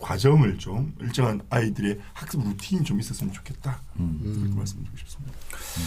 과정을 0.00 0.58
좀 0.58 0.92
일정한 1.00 1.40
아이들의 1.48 2.00
학습 2.12 2.42
루틴이 2.42 2.82
좀 2.82 2.98
있었으면 2.98 3.32
좋겠다. 3.32 3.80
음. 4.00 4.18
그렇게 4.22 4.54
말씀드리고 4.56 4.96
싶습니다. 4.96 5.32
음. 5.32 5.82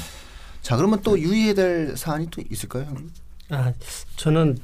자 0.62 0.78
그러면 0.78 1.02
또 1.04 1.20
유의해야 1.20 1.54
될 1.54 1.98
사안이 1.98 2.30
또 2.32 2.42
있을까요? 2.50 2.96
아 3.50 3.74
저는 4.16 4.58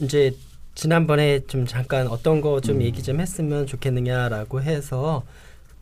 이제 0.00 0.36
지난번에 0.74 1.40
좀 1.46 1.66
잠깐 1.66 2.06
어떤 2.06 2.42
거좀 2.42 2.76
음. 2.76 2.82
얘기 2.82 3.02
좀 3.02 3.20
했으면 3.20 3.66
좋겠느냐라고 3.66 4.62
해서 4.62 5.24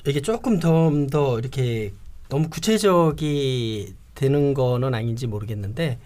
이게 0.06 0.20
조금 0.20 0.60
더, 0.60 0.90
더 1.10 1.38
이렇게 1.40 1.92
너무 2.28 2.48
구체적이 2.48 3.94
되는 4.14 4.54
거는 4.54 4.94
아닌지 4.94 5.26
모르겠는데 5.26 5.98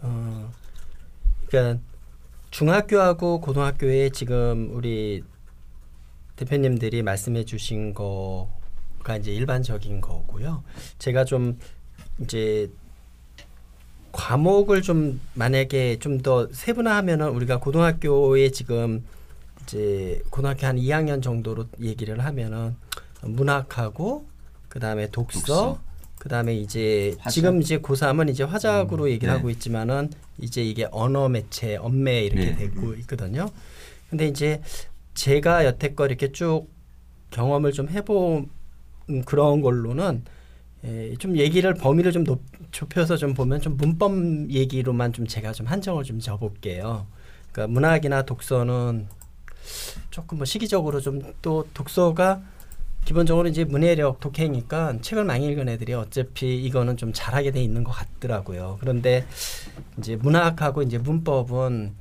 어 0.00 0.50
그러니까 1.46 1.80
중학교하고 2.50 3.40
고등학교에 3.40 4.10
지금 4.10 4.70
우리 4.74 5.22
대표님들이 6.36 7.02
말씀해 7.02 7.44
주신 7.44 7.94
거가 7.94 9.16
이제 9.18 9.32
일반적인 9.32 10.00
거고요. 10.00 10.64
제가 10.98 11.24
좀 11.24 11.58
이제 12.20 12.70
과목을 14.12 14.82
좀 14.82 15.20
만약에 15.34 15.98
좀 15.98 16.22
더 16.22 16.46
세분화하면은 16.52 17.30
우리가 17.30 17.58
고등학교에 17.58 18.50
지금 18.50 19.04
이제 19.62 20.22
고등학교 20.30 20.66
한 20.66 20.76
2학년 20.76 21.22
정도로 21.22 21.66
얘기를 21.80 22.22
하면은 22.22 22.76
문학하고 23.22 24.26
그 24.72 24.80
다음에 24.80 25.06
독서, 25.10 25.38
독서. 25.40 25.80
그 26.18 26.30
다음에 26.30 26.54
이제 26.54 27.14
화작. 27.18 27.30
지금 27.30 27.60
이제 27.60 27.76
고3은 27.78 28.30
이제 28.30 28.42
화작으로 28.42 29.10
얘기를 29.10 29.30
네. 29.30 29.36
하고 29.36 29.50
있지만은 29.50 30.10
이제 30.40 30.64
이게 30.64 30.88
언어 30.90 31.28
매체, 31.28 31.76
언매 31.76 32.22
이렇게 32.22 32.46
네. 32.52 32.56
되고 32.56 32.94
있거든요. 32.94 33.50
근데 34.08 34.26
이제 34.28 34.62
제가 35.12 35.66
여태껏 35.66 36.08
이렇게 36.08 36.32
쭉 36.32 36.68
경험을 37.32 37.72
좀 37.72 37.90
해본 37.90 38.48
그런 39.26 39.60
걸로는 39.60 40.24
에, 40.84 41.16
좀 41.16 41.36
얘기를 41.36 41.74
범위를 41.74 42.10
좀 42.12 42.24
높, 42.24 42.40
좁혀서 42.70 43.18
좀 43.18 43.34
보면 43.34 43.60
좀 43.60 43.76
문법 43.76 44.12
얘기로만 44.48 45.12
좀 45.12 45.26
제가 45.26 45.52
좀 45.52 45.66
한정을 45.66 46.04
좀 46.04 46.18
줘볼게요. 46.18 47.06
그러니까 47.50 47.74
문학이나 47.74 48.22
독서는 48.22 49.06
조금 50.10 50.38
뭐 50.38 50.46
시기적으로 50.46 50.98
좀 51.02 51.20
또 51.42 51.68
독서가 51.74 52.40
기본적으로 53.04 53.48
이제 53.48 53.64
문해력 53.64 54.20
독해니까 54.20 54.98
책을 55.00 55.24
많이 55.24 55.46
읽은 55.48 55.68
애들이 55.68 55.92
어차피 55.92 56.62
이거는 56.64 56.96
좀 56.96 57.12
잘하게 57.12 57.50
돼 57.50 57.62
있는 57.62 57.82
것 57.84 57.90
같더라고요. 57.92 58.78
그런데 58.80 59.26
이제 59.98 60.16
문학하고 60.16 60.82
이제 60.82 60.98
문법은 60.98 61.94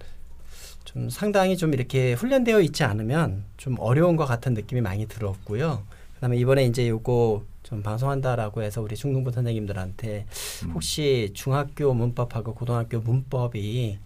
좀 0.86 1.10
상당히 1.10 1.58
좀 1.58 1.74
이렇게 1.74 2.14
훈련되어 2.14 2.62
있지 2.62 2.84
않으면 2.84 3.44
좀 3.58 3.78
어려운 3.80 4.16
것 4.16 4.26
같은 4.26 4.54
느낌이 4.54 4.82
많이 4.82 5.08
들었고요. 5.08 5.84
그다음에 6.16 6.38
이번에 6.38 6.66
이제 6.66 6.88
요거 6.88 7.44
좀 7.64 7.82
방송한다라고 7.82 8.62
해서 8.62 8.82
우리 8.82 8.96
중등부 8.96 9.32
선생님들한테 9.32 10.26
혹시 10.74 11.32
중학교 11.34 11.94
문법하고 11.94 12.54
고등학교 12.54 13.00
문법이 13.00 13.98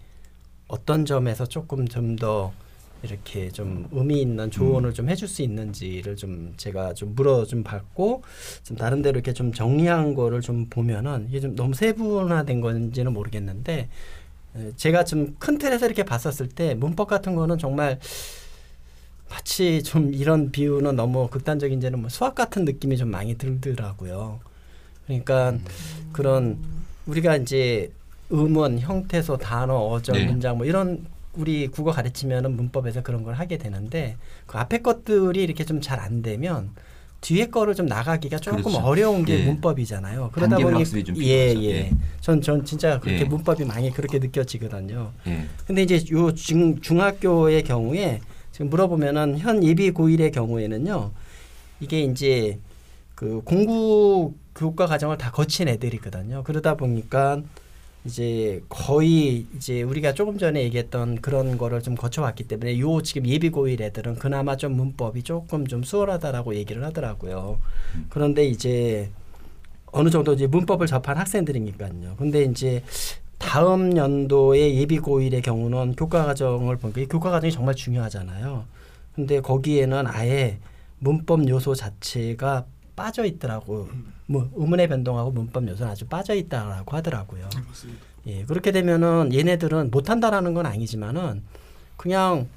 어떤 0.68 1.06
점에서 1.06 1.46
조금 1.46 1.88
좀더 1.88 2.54
이렇게 3.06 3.50
좀 3.50 3.88
의미 3.92 4.22
있는 4.22 4.52
조언을 4.52 4.94
좀 4.94 5.10
해줄 5.10 5.28
수 5.28 5.42
있는지를 5.42 6.16
좀 6.16 6.54
제가 6.58 6.94
좀 6.94 7.16
물어 7.16 7.46
좀 7.46 7.64
받고 7.64 8.24
좀 8.64 8.76
다른 8.78 9.02
데로 9.02 9.16
이렇게 9.16 9.34
좀 9.34 9.54
정리한 9.54 10.14
거를 10.16 10.42
좀 10.42 10.68
보면은 10.70 11.28
이게 11.30 11.40
좀 11.40 11.56
너무 11.56 11.74
세분화된 11.74 12.62
건지는 12.62 13.14
모르겠는데 13.14 13.90
에, 14.58 14.72
제가 14.76 15.04
좀 15.06 15.36
큰 15.40 15.58
틀에서 15.58 15.86
이렇게 15.86 16.04
봤었을 16.04 16.48
때 16.50 16.74
문법 16.76 17.08
같은 17.08 17.36
거는 17.36 17.58
정말 17.58 18.00
마치 19.30 19.82
좀 19.84 20.14
이런 20.14 20.52
비유는 20.52 20.96
너무 20.96 21.28
극단적인지는 21.30 22.00
뭐 22.00 22.10
수학 22.10 22.36
같은 22.36 22.64
느낌이 22.66 22.98
좀 22.98 23.10
많이 23.10 23.36
들더라고요. 23.38 24.40
그러니까 25.06 25.58
그런 26.14 26.58
우리가 27.06 27.36
이제 27.38 27.92
음원, 28.32 28.80
형태소, 28.80 29.38
단어, 29.38 29.76
어정, 29.78 30.16
네. 30.18 30.26
문장 30.26 30.58
뭐 30.58 30.66
이런 30.66 31.06
우리 31.38 31.68
국어 31.68 31.92
가르치면은 31.92 32.56
문법에서 32.56 33.02
그런 33.04 33.24
걸 33.24 33.36
하게 33.36 33.58
되는데 33.58 34.18
그 34.46 34.58
앞에 34.58 34.80
것들이 34.80 35.44
이렇게 35.44 35.64
좀 35.66 35.80
잘 35.82 36.00
안 36.00 36.22
되면 36.22 36.72
뒤에 37.22 37.48
거를 37.48 37.74
좀 37.74 37.88
나가기가 37.88 38.38
조금 38.38 38.62
그렇죠. 38.62 38.80
어려운 38.80 39.26
게 39.26 39.40
예. 39.40 39.46
문법이잖아요. 39.46 40.30
그러다 40.32 40.58
보니 40.58 40.86
좀 40.86 41.16
예, 41.24 41.54
필요하죠. 41.54 41.62
예. 41.64 41.70
예. 41.70 41.92
전, 42.22 42.42
전 42.42 42.64
진짜 42.66 43.00
그렇게 43.00 43.22
예. 43.22 43.24
문법이 43.26 43.66
많이 43.66 43.92
그렇게 43.92 44.20
느껴지거든요. 44.20 45.12
예. 45.28 45.46
근데 45.66 45.82
이제 45.82 46.04
요 46.12 46.34
중, 46.36 46.80
중학교의 46.82 47.64
경우에 47.64 48.22
지금 48.52 48.70
물어보면은 48.70 49.40
현 49.40 49.64
예비 49.64 49.92
고1의 49.92 50.32
경우에는요. 50.34 51.12
이게 51.80 52.02
이제 52.02 52.60
그 53.16 53.42
공부 53.44 54.34
교과 54.56 54.86
과정을 54.86 55.18
다 55.18 55.32
거친 55.32 55.68
애들이거든요. 55.68 56.44
그러다 56.44 56.76
보니까 56.76 57.42
이제 58.06 58.64
거의 58.70 59.48
이제 59.56 59.82
우리가 59.82 60.14
조금 60.14 60.38
전에 60.38 60.62
얘기했던 60.64 61.22
그런 61.22 61.58
거를 61.58 61.82
좀 61.82 61.96
거쳐왔기 61.96 62.44
때문에 62.48 62.80
요 62.80 63.02
지금 63.02 63.28
예비 63.28 63.50
고1 63.50 63.82
애들은 63.82 64.16
그나마 64.16 64.56
좀 64.56 64.74
문법이 64.74 65.24
조금 65.24 65.66
좀 65.66 65.82
수월하다라고 65.84 66.56
얘기를 66.56 66.84
하더라고요. 66.84 67.60
그런데 68.10 68.46
이제 68.46 69.10
어느 69.88 70.10
정도 70.10 70.34
이제 70.34 70.46
문법을 70.46 70.86
접한 70.88 71.18
학생들이니까요. 71.18 72.16
근데 72.18 72.44
이제 72.44 72.84
다음 73.40 73.98
연도의 73.98 74.76
예비 74.78 75.00
고1의 75.00 75.42
경우는 75.42 75.96
교과 75.96 76.26
과정을 76.26 76.78
보니까 76.78 77.02
이 77.02 77.08
교과 77.08 77.32
과정이 77.32 77.52
정말 77.52 77.74
중요하잖아요. 77.76 78.66
근데 79.16 79.40
거기에는 79.40 80.06
아예 80.08 80.60
문법 81.00 81.48
요소 81.48 81.74
자체가 81.74 82.66
빠져 82.96 83.26
있더라고. 83.26 83.90
뭐 84.28 84.50
의문의 84.56 84.88
변동하고 84.88 85.32
문법 85.32 85.68
요소는 85.68 85.92
아주 85.92 86.06
빠져 86.08 86.34
있다라고 86.34 86.96
하더라고요. 86.96 87.50
예, 88.28 88.44
그렇게 88.46 88.72
되면은 88.72 89.32
얘네들은 89.34 89.92
못 89.92 90.10
한다라는 90.10 90.54
건 90.54 90.66
아니지만은 90.66 91.44
그냥 91.98 92.48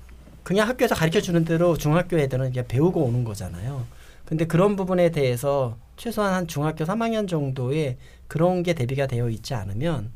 그냥 0.42 0.66
학교에서 0.66 0.94
가르쳐 0.94 1.20
주는 1.20 1.44
대로 1.44 1.76
중학교 1.76 2.18
애들은 2.18 2.52
그냥 2.52 2.64
배우고 2.66 3.02
오는 3.02 3.24
거잖아요. 3.24 3.84
근데 4.24 4.46
그런 4.46 4.76
부분에 4.76 5.10
대해서 5.10 5.76
최소한 5.96 6.32
한 6.32 6.46
중학교 6.46 6.84
3학년 6.84 7.28
정도의 7.28 7.98
그런 8.28 8.62
게 8.62 8.72
대비가 8.72 9.06
되어 9.06 9.28
있지 9.30 9.54
않으면 9.54 10.10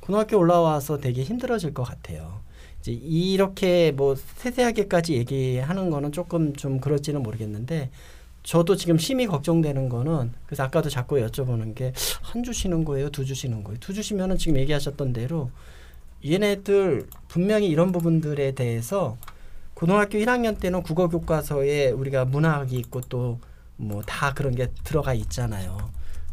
고등학교 0.00 0.38
올라와서 0.38 0.98
되게 0.98 1.22
힘들어질 1.22 1.72
것 1.74 1.82
같아요. 1.82 2.40
이제 2.80 2.92
이렇게 2.92 3.90
뭐 3.92 4.14
세세하게까지 4.14 5.14
얘기하는 5.14 5.90
거는 5.90 6.12
조금 6.12 6.54
좀 6.54 6.78
그럴지는 6.78 7.22
모르겠는데 7.22 7.90
저도 8.44 8.76
지금 8.76 8.98
심히 8.98 9.26
걱정되는 9.26 9.88
거는 9.88 10.32
그래서 10.46 10.62
아까도 10.64 10.88
자꾸 10.90 11.16
여쭤보는 11.16 11.74
게 11.74 11.92
한 12.22 12.42
주 12.44 12.52
쉬는 12.52 12.84
거예요, 12.84 13.08
두 13.10 13.24
주 13.24 13.34
쉬는 13.34 13.64
거예요. 13.64 13.80
두 13.80 13.92
주 13.94 14.02
쉬면은 14.02 14.36
지금 14.38 14.58
얘기하셨던 14.58 15.12
대로 15.14 15.50
얘네들 16.24 17.06
분명히 17.28 17.68
이런 17.68 17.90
부분들에 17.92 18.52
대해서 18.52 19.16
고등학교 19.74 20.18
1학년 20.18 20.58
때는 20.60 20.82
국어 20.82 21.08
교과서에 21.08 21.90
우리가 21.90 22.24
문학이 22.26 22.76
있고 22.76 23.00
또 23.02 23.38
뭐 23.76 24.02
다 24.06 24.32
그런 24.34 24.54
게 24.54 24.68
들어가 24.84 25.14
있잖아요. 25.14 25.76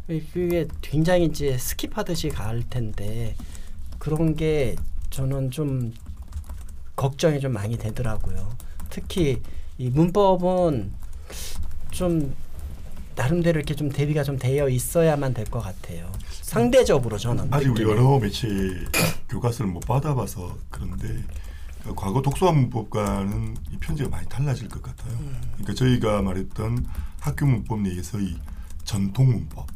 그게 0.06 0.68
굉장히 0.80 1.24
이제 1.24 1.56
skip하듯이 1.56 2.32
갈 2.32 2.62
텐데 2.70 3.34
그런 3.98 4.36
게 4.36 4.76
저는 5.10 5.50
좀 5.50 5.92
걱정이 6.94 7.40
좀 7.40 7.52
많이 7.52 7.76
되더라고요. 7.78 8.48
특히 8.90 9.40
이 9.78 9.90
문법은 9.90 10.92
좀 11.92 12.34
나름대로 13.14 13.58
이렇게 13.60 13.74
좀 13.74 13.90
대비가 13.90 14.24
좀 14.24 14.38
되어 14.38 14.68
있어야만 14.68 15.34
될 15.34 15.44
것 15.46 15.60
같아요. 15.60 16.10
상대적으로 16.30 17.18
저는 17.18 17.48
아직 17.52 17.68
우리 17.70 17.84
느낌에. 17.84 17.92
언어 17.92 18.18
매체 18.18 18.48
교과서를 19.28 19.70
못 19.70 19.80
받아봐서 19.80 20.56
그런데 20.70 21.22
그 21.84 21.94
과거 21.94 22.22
독서와 22.22 22.52
문법과는 22.52 23.56
이 23.72 23.76
편제가 23.78 24.08
많이 24.10 24.26
달라질 24.28 24.68
것 24.68 24.82
같아요. 24.82 25.16
그러니까 25.54 25.74
저희가 25.74 26.22
말했던 26.22 26.86
학교 27.20 27.46
문법 27.46 27.80
내에서의 27.82 28.36
전통 28.84 29.26
문법, 29.30 29.66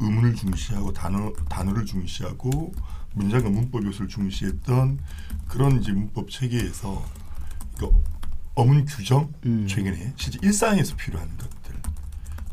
의문을 0.00 0.34
중시하고 0.34 0.92
단어 0.92 1.32
단어를 1.48 1.86
중시하고 1.86 2.72
문장과 3.14 3.50
문법 3.50 3.84
요소를 3.86 4.08
중시했던 4.08 4.98
그런 5.48 5.80
이제 5.80 5.92
문법 5.92 6.30
체계에서 6.30 7.04
그 7.78 7.88
어문 8.54 8.84
규정 8.84 9.32
음. 9.46 9.66
최근에 9.68 10.12
실제 10.16 10.38
일상에서 10.42 10.96
필요한 10.96 11.28
것들 11.36 11.59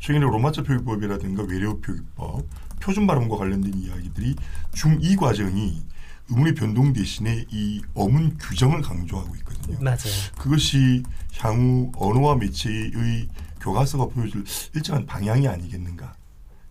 최근에 0.07 0.23
로마자 0.25 0.63
표기법이라든가 0.63 1.43
외래어 1.43 1.79
표기법 1.81 2.47
표준 2.79 3.07
발음과 3.07 3.35
관련된 3.35 3.73
이야기들이 3.73 4.35
중2 4.71 5.17
과정이 5.19 5.83
의문의 6.29 6.53
변동 6.53 6.93
대신에 6.93 7.43
이 7.51 7.81
어문 7.93 8.37
규정을 8.37 8.81
강조하고 8.83 9.35
있거든요. 9.35 9.77
맞아요. 9.81 9.97
그것이 10.37 11.03
향후 11.39 11.91
언어와 11.97 12.37
매체의 12.37 13.27
교과서가 13.59 14.05
보여줄 14.05 14.45
일정한 14.75 15.05
방향이 15.05 15.45
아니겠는가. 15.45 16.15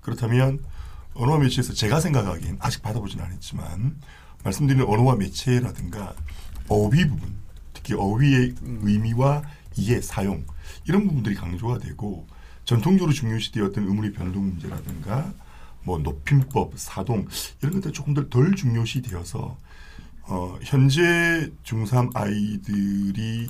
그렇다면 0.00 0.64
언어와 1.12 1.38
매체에서 1.38 1.74
제가 1.74 2.00
생각하기엔 2.00 2.56
아직 2.58 2.80
받아보진 2.80 3.20
않았지만 3.20 4.00
말씀드린 4.44 4.80
언어와 4.80 5.16
매체라든가 5.16 6.14
어휘 6.68 7.06
부분, 7.06 7.36
특히 7.74 7.92
어휘의 7.92 8.54
의미와 8.62 9.42
이해, 9.76 10.00
사용 10.00 10.46
이런 10.86 11.06
부분들이 11.06 11.34
강조가 11.34 11.80
되고 11.80 12.26
전통적으로 12.66 13.12
중요시되었던 13.12 13.86
의문의 13.86 14.12
변동 14.12 14.46
문제라든가 14.46 15.32
뭐 15.84 15.98
높임법, 15.98 16.72
사동 16.76 17.26
이런 17.62 17.74
것들 17.74 17.92
조금 17.92 18.12
더덜 18.12 18.54
중요시 18.54 19.02
되어서 19.02 19.56
어, 20.22 20.58
현재 20.62 21.48
중3 21.62 22.10
아이들이 22.14 23.48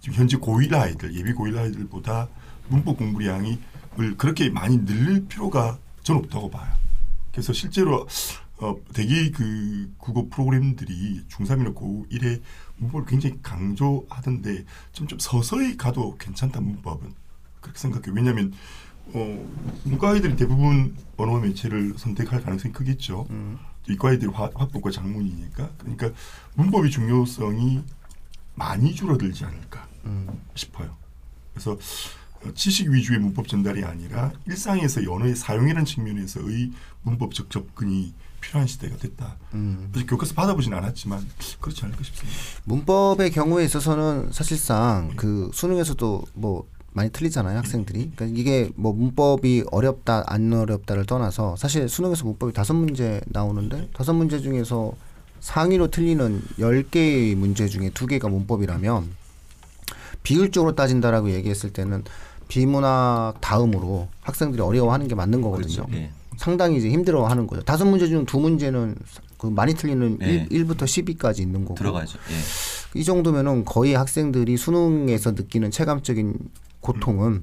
지금 0.00 0.18
현재 0.18 0.36
고1 0.36 0.74
아이들, 0.74 1.14
예비 1.16 1.32
고1 1.32 1.56
아이들보다 1.56 2.28
문법 2.68 2.98
공부량이 2.98 3.58
을 3.98 4.16
그렇게 4.16 4.50
많이 4.50 4.84
늘릴 4.84 5.26
필요가 5.26 5.78
저는 6.02 6.24
없다고 6.24 6.50
봐요. 6.50 6.74
그래서 7.30 7.52
실제로 7.52 8.06
어, 8.58 8.74
되게 8.92 9.30
그 9.30 9.92
국어 9.98 10.26
프로그램들이 10.28 11.22
중3이나 11.28 11.74
고1에 11.74 12.42
문법을 12.76 13.06
굉장히 13.06 13.38
강조하던데 13.40 14.64
좀, 14.92 15.06
좀 15.06 15.18
서서히 15.18 15.76
가도 15.76 16.16
괜찮다 16.18 16.60
문법은 16.60 17.14
그렇게 17.64 17.78
생각해요. 17.78 18.14
왜냐하면 18.14 18.52
어, 19.14 19.50
문과 19.84 20.10
아이들이 20.10 20.36
대부분 20.36 20.96
언어 21.16 21.40
매체를 21.40 21.94
선택할 21.96 22.42
가능성이 22.42 22.72
크겠죠. 22.72 23.26
이과 23.88 24.10
아이들이 24.10 24.30
화, 24.30 24.50
화법과 24.54 24.90
작문이니까 24.90 25.70
그러니까 25.78 26.10
문법의 26.54 26.90
중요성이 26.90 27.82
많이 28.54 28.94
줄어들지 28.94 29.44
않을까 29.44 29.88
음. 30.04 30.28
싶어요. 30.54 30.96
그래서 31.52 31.78
지식 32.54 32.90
위주의 32.90 33.18
문법 33.18 33.48
전달이 33.48 33.84
아니라 33.84 34.32
일상에서 34.46 35.00
언어의 35.10 35.34
사용이라는 35.34 35.84
측면에서의 35.84 36.72
문법적 37.02 37.50
접근이 37.50 38.14
필요한 38.40 38.66
시대가 38.66 38.96
됐다. 38.96 39.36
음. 39.54 39.90
교과서 40.06 40.34
받아보진 40.34 40.74
않았지만 40.74 41.26
그렇지 41.60 41.84
않을까 41.84 42.04
싶습니다. 42.04 42.38
문법의 42.64 43.30
경우에 43.30 43.64
있어서는 43.64 44.32
사실상 44.32 45.12
그 45.16 45.50
수능에서도 45.54 46.24
뭐 46.34 46.68
많이 46.94 47.10
틀리잖아요 47.10 47.58
학생들이. 47.58 48.12
그러니까 48.14 48.40
이게 48.40 48.70
뭐 48.76 48.92
문법이 48.92 49.64
어렵다 49.70 50.24
안 50.26 50.52
어렵다를 50.52 51.04
떠나서 51.04 51.56
사실 51.56 51.88
수능에서 51.88 52.24
문법이 52.24 52.52
다섯 52.52 52.72
문제 52.72 53.20
나오는데 53.26 53.88
다섯 53.92 54.12
문제 54.14 54.40
중에서 54.40 54.94
상위로 55.40 55.88
틀리는 55.88 56.42
열개의 56.58 57.34
문제 57.34 57.68
중에 57.68 57.90
두개가 57.90 58.28
문법이라면 58.28 59.10
비율적으로 60.22 60.74
따진다라고 60.74 61.32
얘기했을 61.32 61.70
때는 61.70 62.04
비문학 62.48 63.40
다음으로 63.40 64.08
학생들이 64.22 64.62
어려워하는 64.62 65.08
게 65.08 65.14
맞는 65.14 65.42
거거든요. 65.42 65.84
그렇죠. 65.86 65.86
예. 65.94 66.10
상당히 66.36 66.78
이제 66.78 66.88
힘들어하는 66.90 67.46
거죠. 67.46 67.62
다섯 67.62 67.84
문제 67.84 68.06
중 68.06 68.24
두 68.24 68.38
문제는 68.40 68.96
그 69.38 69.46
많이 69.48 69.74
틀리는 69.74 70.18
네. 70.18 70.46
일 70.50 70.64
1부터 70.66 70.82
10위까지 70.84 71.40
있는 71.40 71.62
거고. 71.64 71.74
들어가죠. 71.74 72.18
예. 72.30 72.34
이 72.94 73.04
정도면은 73.04 73.64
거의 73.64 73.94
학생들이 73.94 74.56
수능에서 74.56 75.32
느끼는 75.32 75.70
체감적인 75.70 76.38
고통은 76.80 77.42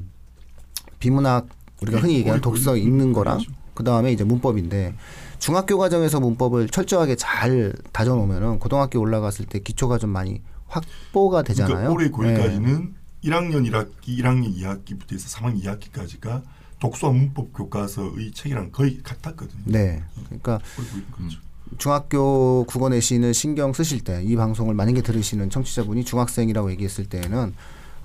비문학 1.00 1.48
우리가 1.82 2.00
흔히 2.00 2.16
얘기하는 2.16 2.42
독서 2.42 2.78
읽는 2.78 3.14
거랑. 3.14 3.40
그 3.74 3.84
다음에 3.84 4.12
이제 4.12 4.24
문법인데 4.24 4.96
중학교 5.40 5.78
과정에서 5.78 6.20
문법을 6.20 6.70
철저하게 6.70 7.16
잘 7.16 7.74
다져놓으면은 7.92 8.60
고등학교 8.60 9.00
올라갔을 9.00 9.46
때 9.46 9.60
기초가 9.60 9.98
좀 9.98 10.12
많이 10.12 10.42
확보가 10.68 11.42
되잖아요. 11.44 11.94
그러니까 11.94 11.94
올해 11.94 12.06
네. 12.06 12.12
고일까지는 12.12 12.94
1학년 13.24 13.70
1학기, 13.70 14.20
1학년 14.20 14.56
2학기부터 14.56 15.14
해서 15.14 15.40
3학년 15.40 15.64
2학기까지가 15.64 16.44
독서와 16.80 17.14
문법 17.14 17.54
교과서의 17.54 18.32
책이랑 18.34 18.72
거의 18.72 19.02
같았거든요. 19.02 19.64
네. 19.66 20.04
그러니까 20.26 20.60
올해 20.78 20.90
고일은 20.90 21.12
그렇죠. 21.12 21.40
중학교 21.78 22.66
국어 22.66 22.90
내시는 22.90 23.34
신경 23.34 23.74
쓰실 23.74 24.04
때 24.04 24.22
이 24.24 24.36
방송을 24.36 24.74
만약에 24.74 25.02
들으시는 25.02 25.50
청취자분이 25.50 26.04
중학생이라고 26.04 26.72
얘기했을 26.72 27.06
때는 27.06 27.54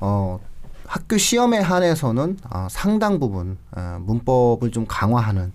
어 0.01 0.41
학교 0.87 1.19
시험에 1.19 1.59
한해서는 1.59 2.39
어, 2.51 2.69
상당 2.71 3.19
부분 3.19 3.59
어, 3.73 3.99
문법을 4.01 4.71
좀 4.71 4.87
강화하는 4.89 5.53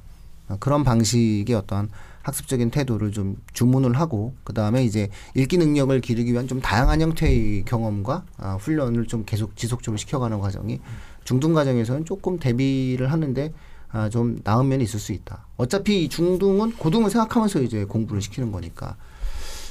어, 0.50 0.58
그런 0.60 0.84
방식의 0.84 1.56
어떠한 1.56 1.90
학습적인 2.22 2.70
태도를 2.70 3.12
좀 3.12 3.38
주문을 3.54 3.98
하고 4.00 4.36
그 4.44 4.54
다음에 4.54 4.84
이제 4.84 5.10
읽기 5.36 5.58
능력을 5.58 6.00
기르기 6.02 6.32
위한 6.34 6.48
좀 6.48 6.62
다양한 6.62 7.02
형태의 7.02 7.64
경험과 7.66 8.26
아, 8.38 8.58
훈련을 8.60 9.08
좀 9.08 9.24
계속 9.26 9.56
지속적으로 9.56 9.98
시켜가는 9.98 10.40
과정이 10.40 10.80
중등 11.24 11.54
과정에서는 11.54 12.06
조금 12.06 12.38
대비를 12.38 13.12
하는데 13.12 13.54
아, 13.92 14.10
좀 14.10 14.40
나은 14.44 14.68
면이 14.68 14.84
있을 14.84 15.00
수 15.00 15.12
있다. 15.12 15.46
어차피 15.58 16.08
중등은 16.10 16.74
고등을 16.78 17.10
생각하면서 17.10 17.62
이제 17.62 17.84
공부를 17.86 18.22
시키는 18.22 18.52
거니까. 18.52 18.96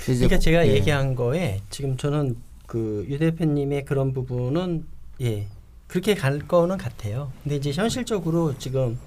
그러니까 0.05 0.39
제가 0.39 0.67
예. 0.67 0.75
얘기한 0.75 1.15
거에 1.15 1.61
지금 1.71 1.97
저는 1.97 2.37
그 2.67 3.07
유 3.09 3.19
대표님의 3.19 3.85
그런 3.85 4.13
부분은 4.13 4.85
예 5.21 5.47
그렇게 5.89 6.15
갈 6.15 6.39
거는 6.39 6.77
같아요. 6.79 7.33
근데 7.43 7.57
이제 7.57 7.73
현실적으로 7.73 8.57
지금 8.59 8.99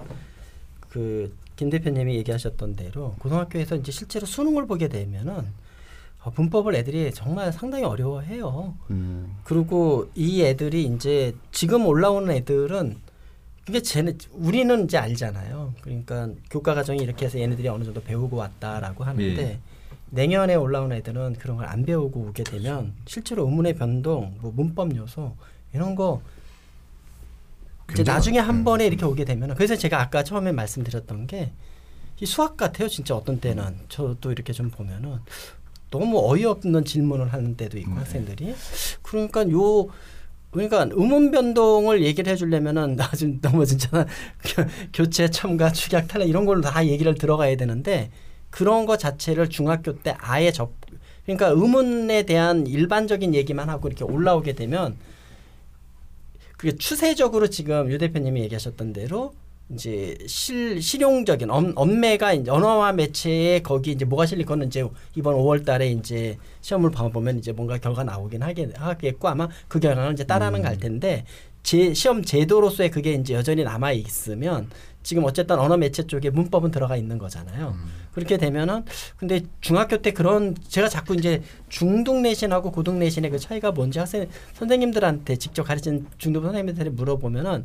그 0.90 1.32
김 1.56 1.70
대표님이 1.70 2.16
얘기하셨던 2.16 2.74
대로 2.76 3.14
고등학교에서 3.20 3.76
이제 3.76 3.92
실제로 3.92 4.26
수능을 4.26 4.66
보게 4.66 4.88
되면은 4.88 5.46
어, 6.24 6.32
문법을 6.34 6.74
애들이 6.74 7.12
정말 7.12 7.52
상당히 7.52 7.84
어려워해요. 7.84 8.74
음, 8.90 9.36
그리고 9.44 10.10
이 10.14 10.42
애들이 10.42 10.84
이제 10.84 11.34
지금 11.52 11.86
올라오는 11.86 12.28
애들은 12.34 12.96
그게 13.64 13.80
쟤네 13.80 14.14
우리는 14.32 14.84
이제 14.84 14.98
알잖아요. 14.98 15.74
그러니까 15.80 16.28
교과 16.50 16.74
과정이 16.74 17.02
이렇게 17.02 17.26
해서 17.26 17.38
얘네들이 17.38 17.66
어느 17.68 17.84
정도 17.84 18.02
배우고 18.02 18.36
왔다라고 18.36 19.04
하는데 19.04 19.42
예. 19.42 19.58
내년에 20.10 20.54
올라오는 20.54 20.94
애들은 20.96 21.34
그런 21.34 21.56
걸 21.56 21.66
안 21.66 21.84
배우고 21.84 22.20
오게 22.20 22.44
되면 22.44 22.92
실제로 23.06 23.46
의문의 23.46 23.74
변동, 23.74 24.36
뭐 24.40 24.52
문법 24.54 24.94
요소 24.94 25.34
이런 25.72 25.94
거 25.94 26.20
이제 27.92 28.02
나중에 28.02 28.38
많- 28.38 28.48
한 28.48 28.58
네. 28.58 28.64
번에 28.64 28.86
이렇게 28.86 29.04
오게 29.04 29.24
되면 29.24 29.54
그래서 29.54 29.76
제가 29.76 30.00
아까 30.00 30.22
처음에 30.22 30.52
말씀드렸던 30.52 31.26
게 31.26 31.52
이 32.20 32.26
수학 32.26 32.56
같아요. 32.56 32.86
진짜 32.88 33.16
어떤 33.16 33.40
때는 33.40 33.76
저도 33.88 34.30
이렇게 34.30 34.52
좀 34.52 34.70
보면은 34.70 35.18
너무 35.90 36.20
어이없는 36.32 36.84
질문을 36.84 37.32
하는 37.32 37.56
때도 37.56 37.76
있고 37.78 37.90
학생들이 37.90 38.54
그러니까 39.02 39.50
요 39.50 39.88
그러니까 40.54 40.88
의문 40.92 41.32
변동을 41.32 42.04
얘기를 42.04 42.32
해주려면은 42.32 42.94
나 42.96 43.10
지금 43.10 43.40
너무 43.40 43.66
진짜 43.66 44.06
교체 44.92 45.28
첨가 45.28 45.72
축약 45.72 46.06
탈락 46.06 46.28
이런 46.28 46.44
걸로 46.44 46.60
다 46.60 46.86
얘기를 46.86 47.14
들어가야 47.14 47.56
되는데 47.56 48.10
그런 48.50 48.86
거 48.86 48.96
자체를 48.96 49.50
중학교 49.50 49.98
때 49.98 50.14
아예 50.18 50.52
접 50.52 50.72
그러니까 51.24 51.48
의문에 51.48 52.22
대한 52.22 52.68
일반적인 52.68 53.34
얘기만 53.34 53.68
하고 53.68 53.88
이렇게 53.88 54.04
올라오게 54.04 54.52
되면 54.52 54.96
그게 56.56 56.76
추세적으로 56.76 57.48
지금 57.48 57.90
유 57.90 57.98
대표님이 57.98 58.42
얘기하셨던 58.42 58.92
대로 58.92 59.34
이제 59.74 60.16
실 60.26 60.80
실용적인 60.80 61.50
엄, 61.50 61.72
엄매가 61.76 62.32
이제 62.34 62.50
언어와 62.50 62.92
매체에 62.92 63.60
거기 63.60 63.92
이제 63.92 64.04
뭐가 64.04 64.26
실릴 64.26 64.46
거는 64.46 64.68
이제 64.68 64.86
이번 65.14 65.34
5월달에 65.34 65.98
이제 65.98 66.38
시험을 66.60 66.90
봐보면 66.90 67.38
이제 67.38 67.52
뭔가 67.52 67.78
결과 67.78 68.04
나오긴 68.04 68.42
하겠, 68.42 68.70
하겠고 68.80 69.28
아마 69.28 69.48
그 69.68 69.80
결과는 69.80 70.14
이제 70.14 70.24
따라는 70.24 70.62
갈 70.62 70.78
텐데 70.78 71.24
제 71.62 71.94
시험 71.94 72.22
제도로서의 72.22 72.90
그게 72.90 73.14
이제 73.14 73.34
여전히 73.34 73.64
남아 73.64 73.92
있으면 73.92 74.68
지금 75.02 75.24
어쨌든 75.24 75.58
언어 75.58 75.76
매체 75.76 76.06
쪽에 76.06 76.30
문법은 76.30 76.70
들어가 76.70 76.96
있는 76.96 77.18
거잖아요. 77.18 77.74
그렇게 78.12 78.36
되면은 78.36 78.84
근데 79.16 79.42
중학교 79.60 79.98
때 79.98 80.12
그런 80.12 80.54
제가 80.68 80.88
자꾸 80.88 81.14
이제 81.14 81.42
중등 81.68 82.22
내신하고 82.22 82.72
고등 82.72 82.98
내신의 82.98 83.30
그 83.30 83.38
차이가 83.38 83.70
뭔지 83.70 83.98
학생 83.98 84.28
선생님들한테 84.54 85.36
직접 85.36 85.64
가르치는 85.64 86.06
중등 86.18 86.42
선생님들한테 86.42 86.96
물어보면은 86.96 87.64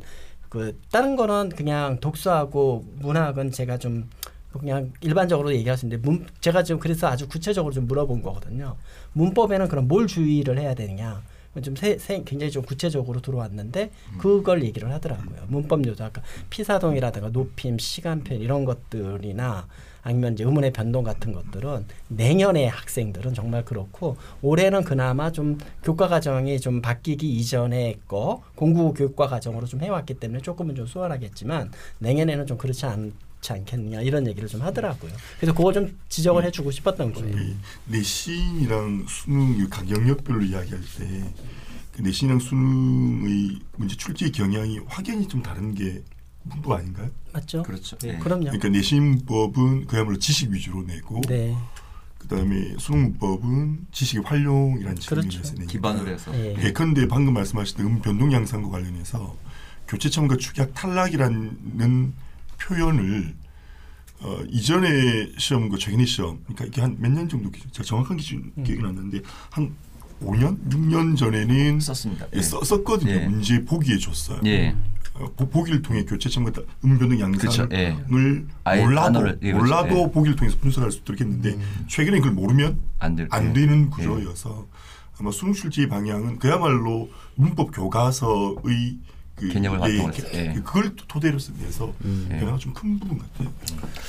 그 0.50 0.78
다른 0.90 1.16
거는 1.16 1.50
그냥 1.50 2.00
독서하고 2.00 2.84
문학은 2.98 3.52
제가 3.52 3.78
좀 3.78 4.10
그냥 4.52 4.92
일반적으로 5.00 5.54
얘기할 5.54 5.78
수 5.78 5.86
있는데 5.86 6.04
문, 6.06 6.26
제가 6.40 6.64
지금 6.64 6.80
그래서 6.80 7.06
아주 7.06 7.28
구체적으로 7.28 7.72
좀 7.72 7.86
물어본 7.86 8.20
거거든요. 8.20 8.76
문법에는 9.12 9.68
그럼 9.68 9.86
뭘 9.86 10.08
주의를 10.08 10.58
해야 10.58 10.74
되느냐? 10.74 11.22
좀 11.62 11.74
세, 11.74 11.98
세, 11.98 12.22
굉장히 12.24 12.52
좀 12.52 12.62
구체적으로 12.62 13.20
들어왔는데 13.20 13.90
그걸 14.18 14.62
얘기를 14.62 14.90
하더라고요. 14.92 15.46
문법 15.48 15.84
요소 15.84 16.04
아까 16.04 16.22
피사동이라든가 16.48 17.30
높임, 17.30 17.76
시간표 17.76 18.34
이런 18.34 18.64
것들이나 18.64 19.66
아니면 20.02 20.34
이제 20.34 20.44
의문의 20.44 20.72
변동 20.72 21.02
같은 21.04 21.32
것들은 21.32 21.86
내년의 22.08 22.68
학생들은 22.68 23.34
정말 23.34 23.64
그렇고 23.64 24.16
올해는 24.42 24.84
그나마 24.84 25.32
좀 25.32 25.58
교과 25.82 26.08
과정이 26.08 26.60
좀 26.60 26.80
바뀌기 26.80 27.28
이전의 27.28 28.00
거 28.06 28.42
공부 28.54 28.94
교과 28.94 29.26
과정으로 29.26 29.66
좀 29.66 29.80
해왔기 29.80 30.14
때문에 30.14 30.40
조금은 30.40 30.76
좀 30.76 30.86
수월하겠지만 30.86 31.72
내년에는 31.98 32.46
좀 32.46 32.56
그렇지 32.56 32.86
않 32.86 33.12
지 33.40 33.52
않겠느냐 33.52 34.00
이런 34.02 34.26
얘기를 34.26 34.48
좀 34.48 34.62
하더라고요. 34.62 35.12
그래서 35.38 35.54
그거 35.54 35.72
좀 35.72 35.98
지적을 36.08 36.44
해주고 36.44 36.70
싶었던 36.70 37.12
거예요. 37.12 37.36
이 37.38 37.56
내신이랑 37.86 39.06
수능 39.08 39.68
각 39.70 39.88
영역별로 39.90 40.42
이야기할 40.42 40.80
때 40.98 41.60
그 41.92 42.02
내신이랑 42.02 42.38
수능의 42.38 43.58
문제 43.76 43.96
출제 43.96 44.30
경향이 44.30 44.80
확연히 44.86 45.26
좀 45.26 45.42
다른 45.42 45.74
게 45.74 46.02
문법 46.42 46.72
아닌가요? 46.72 47.10
맞죠? 47.32 47.62
그렇죠. 47.62 47.98
네, 47.98 48.14
예. 48.14 48.18
그럼요. 48.18 48.44
그러니까 48.44 48.68
내신법은 48.68 49.86
그야말로 49.86 50.18
지식 50.18 50.50
위주로 50.50 50.82
내고 50.82 51.20
네. 51.28 51.56
그다음에 52.18 52.74
수능문법은 52.78 53.86
지식의 53.92 54.24
활용이라는 54.24 54.98
그렇죠. 55.06 55.28
측면에서 55.30 55.52
내니까 55.54 55.72
기반으로 55.72 56.10
해서. 56.10 56.34
예. 56.34 56.56
예컨대 56.64 57.08
방금 57.08 57.34
말씀하신 57.34 57.80
음 57.80 58.00
변동 58.00 58.32
양상과 58.32 58.68
관련해서 58.70 59.36
교체청과 59.88 60.36
축약 60.36 60.72
탈락이라는 60.74 62.14
표현을 62.62 63.34
어, 64.22 64.38
이전에 64.48 65.30
시험과 65.38 65.78
최근의 65.78 66.06
시험 66.06 66.40
그러니까 66.44 66.66
이게 66.66 66.80
한 66.82 66.96
몇 67.00 67.10
년 67.10 67.28
정도 67.28 67.50
기준 67.50 67.70
제가 67.72 67.84
정확한 67.84 68.16
기준 68.18 68.52
음. 68.58 68.64
기억이 68.64 68.82
안 68.84 68.94
나는데 68.94 69.20
한 69.50 69.74
5년 70.22 70.58
6년 70.68 71.16
전에는 71.16 71.80
썼습니다. 71.80 72.26
예, 72.34 72.42
써, 72.42 72.62
썼거든요 72.62 73.10
예. 73.12 73.26
문제 73.26 73.64
보기에 73.64 73.96
줬어요 73.96 74.40
예. 74.44 74.74
어, 75.14 75.32
보, 75.34 75.48
보기를 75.48 75.80
통해 75.80 76.04
교체청과 76.04 76.52
다- 76.52 76.60
음 76.84 76.98
변동 76.98 77.32
그렇죠. 77.32 77.62
양상을 77.62 77.68
예. 77.72 77.96
몰라도 78.82 79.20
예, 79.42 79.52
그렇죠. 79.52 79.56
몰라도 79.56 80.02
예. 80.08 80.12
보기를 80.12 80.36
통해서 80.36 80.58
분석할 80.60 80.90
수 80.92 80.98
있도록 80.98 81.20
했는데 81.22 81.54
음. 81.54 81.84
최근에 81.88 82.18
그걸 82.18 82.32
모르면 82.32 82.78
안 82.98 83.16
될. 83.16 83.26
안 83.30 83.48
예. 83.48 83.52
되는 83.54 83.88
구조여서 83.88 84.66
아마 85.18 85.30
수능 85.30 85.54
출제 85.54 85.88
방향은 85.88 86.38
그야말로 86.38 87.08
문법 87.36 87.72
교과서의 87.74 88.98
그 89.40 89.48
개념을 89.48 89.78
바탕으로 89.78 90.12
해서, 90.12 90.28
예. 90.34 90.52
그걸 90.54 90.94
토대로 90.96 91.38
내서 91.58 91.92
음. 92.04 92.26
변화가 92.30 92.58
좀 92.58 92.72
큰 92.74 92.98
부분 92.98 93.18
같아요. 93.18 93.52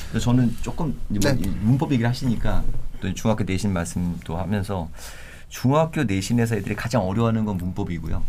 그래서 0.10 0.26
저는 0.26 0.56
조금 0.62 1.00
이제 1.10 1.28
뭐 1.30 1.42
네. 1.42 1.48
이 1.48 1.52
문법 1.62 1.92
얘기를 1.92 2.10
하시니까 2.10 2.64
또 3.00 3.14
중학교 3.14 3.44
내신 3.44 3.74
말씀도 3.74 4.38
하면서 4.38 4.90
중학교 5.50 6.04
내신에서 6.04 6.56
애들이 6.56 6.76
가장 6.76 7.02
어려워하는 7.08 7.46
건 7.46 7.58
문법이고요. 7.58 8.24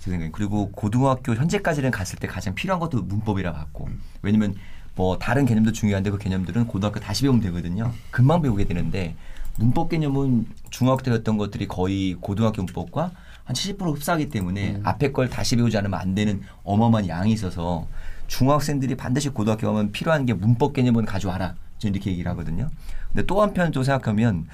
제 0.00 0.10
생각에 0.10 0.30
그리고 0.32 0.70
고등학교 0.72 1.34
현재까지는 1.34 1.90
갔을 1.90 2.18
때 2.18 2.26
가장 2.26 2.54
필요한 2.54 2.80
것도 2.80 3.02
문법이라 3.02 3.52
봤고 3.52 3.88
왜냐면 4.22 4.54
뭐 4.94 5.18
다른 5.18 5.46
개념도 5.46 5.72
중요한데 5.72 6.10
그 6.10 6.18
개념들은 6.18 6.66
고등학교 6.66 7.00
다시 7.00 7.22
배우면 7.22 7.40
되거든요. 7.42 7.92
금방 8.10 8.42
배우게 8.42 8.64
되는데 8.64 9.14
문법 9.58 9.90
개념은 9.90 10.46
중학교 10.70 11.02
때 11.02 11.10
배웠던 11.10 11.36
것들이 11.38 11.68
거의 11.68 12.14
고등학교 12.20 12.62
문법과 12.62 13.12
한 13.44 13.54
70% 13.54 13.94
흡사하기 13.94 14.28
때문에 14.28 14.80
앞에 14.84 15.12
걸 15.12 15.28
다시 15.28 15.56
배우지 15.56 15.76
않으면 15.76 15.98
안 15.98 16.14
되는 16.14 16.42
어마어마한 16.64 17.08
양이 17.08 17.32
있어서 17.32 17.86
중학생들이 18.28 18.94
반드시 18.94 19.28
고등학교 19.28 19.66
가면 19.66 19.92
필요한 19.92 20.24
게 20.26 20.32
문법 20.32 20.72
개념은 20.72 21.04
가져와라. 21.04 21.54
저는 21.78 21.94
이렇게 21.94 22.12
얘기를 22.12 22.30
하거든요. 22.30 22.70
근데 23.12 23.26
또 23.26 23.42
한편 23.42 23.72
또 23.72 23.82
생각하면 23.82 24.46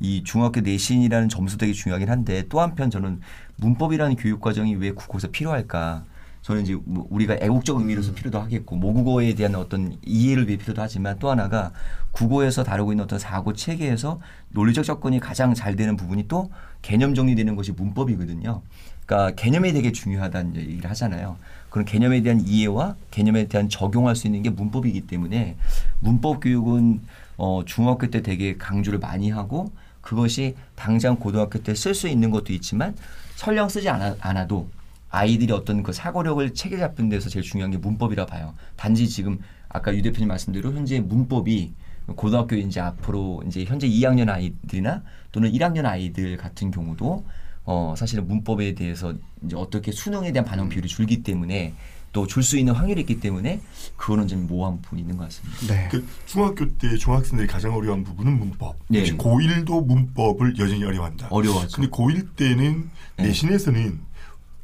이 0.00 0.22
중학교 0.24 0.60
내신이라는 0.60 1.28
점수 1.28 1.58
되게 1.58 1.72
중요하긴 1.72 2.08
한데 2.08 2.44
또 2.48 2.60
한편 2.60 2.90
저는 2.90 3.20
문법이라는 3.56 4.16
교육 4.16 4.40
과정이 4.40 4.74
왜 4.76 4.92
국어에서 4.92 5.28
필요할까? 5.28 6.04
저는 6.46 6.62
이제 6.62 6.78
뭐 6.84 7.04
우리가 7.10 7.34
애국적 7.40 7.76
의미로서 7.76 8.14
필요도 8.14 8.40
하겠고 8.40 8.76
모국어에 8.76 9.34
대한 9.34 9.56
어떤 9.56 9.98
이해를 10.04 10.46
위해 10.46 10.56
필요도 10.56 10.80
하지만 10.80 11.18
또 11.18 11.28
하나가 11.28 11.72
국어에서 12.12 12.62
다루고 12.62 12.92
있는 12.92 13.02
어떤 13.04 13.18
사고 13.18 13.52
체계에서 13.52 14.20
논리적 14.50 14.84
접근이 14.84 15.18
가장 15.18 15.54
잘 15.54 15.74
되는 15.74 15.96
부분이 15.96 16.28
또 16.28 16.48
개념 16.86 17.16
정리되는 17.16 17.56
것이 17.56 17.72
문법이거든요. 17.72 18.62
그러니까 19.04 19.34
개념이 19.34 19.72
되게 19.72 19.90
중요하다는 19.90 20.54
얘기를 20.54 20.88
하잖아요. 20.90 21.36
그런 21.68 21.84
개념에 21.84 22.22
대한 22.22 22.40
이해와 22.40 22.94
개념에 23.10 23.48
대한 23.48 23.68
적용할 23.68 24.14
수 24.14 24.28
있는 24.28 24.44
게 24.44 24.50
문법이기 24.50 25.00
때문에 25.08 25.56
문법 25.98 26.38
교육은 26.40 27.00
어, 27.38 27.62
중학교 27.66 28.08
때 28.08 28.22
되게 28.22 28.56
강조를 28.56 29.00
많이 29.00 29.30
하고 29.30 29.72
그것이 30.00 30.54
당장 30.76 31.16
고등학교 31.16 31.58
때 31.60 31.72
쓸 31.72 31.92
수 31.92 32.06
있는 32.06 32.30
것도 32.30 32.52
있지만 32.52 32.94
설령 33.34 33.68
쓰지 33.68 33.88
않아, 33.88 34.14
않아도 34.20 34.68
아이들이 35.10 35.52
어떤 35.52 35.82
그 35.82 35.92
사고력을 35.92 36.54
체계 36.54 36.78
잡는 36.78 37.08
데서 37.08 37.28
제일 37.28 37.44
중요한 37.44 37.72
게 37.72 37.78
문법이라 37.78 38.26
봐요. 38.26 38.54
단지 38.76 39.08
지금 39.08 39.40
아까 39.68 39.92
유 39.92 40.02
대표님 40.02 40.28
말씀대로 40.28 40.72
현재 40.72 41.00
문법이 41.00 41.74
고등학교 42.14 42.54
이제 42.56 42.80
앞으로 42.80 43.42
이제 43.46 43.64
현재 43.64 43.88
2학년 43.88 44.28
아이들이나 44.28 45.02
또는 45.32 45.50
1학년 45.52 45.86
아이들 45.86 46.36
같은 46.36 46.70
경우도 46.70 47.24
어 47.64 47.94
사실은 47.96 48.28
문법에 48.28 48.74
대해서 48.74 49.12
이제 49.44 49.56
어떻게 49.56 49.90
수능에 49.90 50.30
대한 50.30 50.44
반영 50.44 50.68
비율이 50.68 50.86
줄기 50.88 51.22
때문에 51.22 51.74
또 52.12 52.26
줄 52.26 52.42
수 52.42 52.56
있는 52.56 52.72
확률이 52.72 53.02
있기 53.02 53.20
때문에 53.20 53.60
그거는 53.96 54.26
좀 54.26 54.46
모호한 54.46 54.80
부분이 54.80 55.02
있는 55.02 55.18
것 55.18 55.24
같습니다. 55.24 55.74
네. 55.74 55.88
그 55.90 56.06
중학교 56.24 56.66
때 56.78 56.96
중학생들이 56.96 57.46
가장 57.46 57.74
어려운 57.74 58.04
부분은 58.04 58.38
문법. 58.38 58.76
네. 58.88 59.00
역시 59.00 59.16
고1도 59.18 59.84
문법을 59.84 60.58
여전히 60.58 60.82
어려워한다. 60.84 61.28
어려워하죠. 61.28 61.76
근데 61.76 61.90
고1 61.90 62.36
때는 62.36 62.88
네. 63.18 63.24
내신에서는 63.24 63.98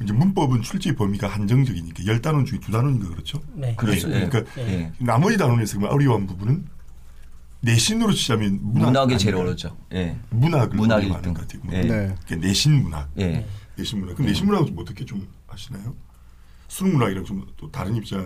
이제 0.03 0.13
문법은 0.15 0.63
출제 0.63 0.95
범위가 0.95 1.29
한정적이니까 1.29 2.07
열 2.07 2.23
단원 2.23 2.47
중에 2.47 2.59
두 2.59 2.73
단원인가 2.73 3.09
그렇죠? 3.11 3.43
네. 3.55 3.75
그렇죠. 3.77 4.09
네. 4.09 4.23
예. 4.23 4.29
그러니까 4.29 4.63
예. 4.63 4.91
나머지 4.99 5.37
단원에서 5.37 5.79
어려운 5.89 6.27
부분은 6.27 6.65
내신으로 7.63 8.13
치자면 8.13 8.59
문학 8.61 8.87
문학이 8.89 9.19
제일 9.19 9.35
아닌가요? 9.37 9.49
어렵죠. 9.51 9.77
예. 9.95 10.17
문학을 10.31 10.77
문학 10.77 11.03
일등. 11.03 11.33
것 11.35 11.47
같아요. 11.47 11.63
예. 11.73 11.81
네. 11.83 12.15
그러니까 12.27 12.37
내신 12.37 12.83
문학. 12.83 13.09
예. 13.19 13.47
내신 13.77 14.01
문학. 14.01 14.15
그럼 14.17 14.29
내신 14.29 14.47
문학은 14.47 14.67
좀 14.67 14.79
어떻게 14.79 15.05
좀 15.05 15.27
아시나요? 15.49 15.95
수능 16.69 16.93
문학이랑 16.95 17.25
좀 17.25 17.47
또 17.57 17.71
다른 17.71 17.95
입장이 17.97 18.25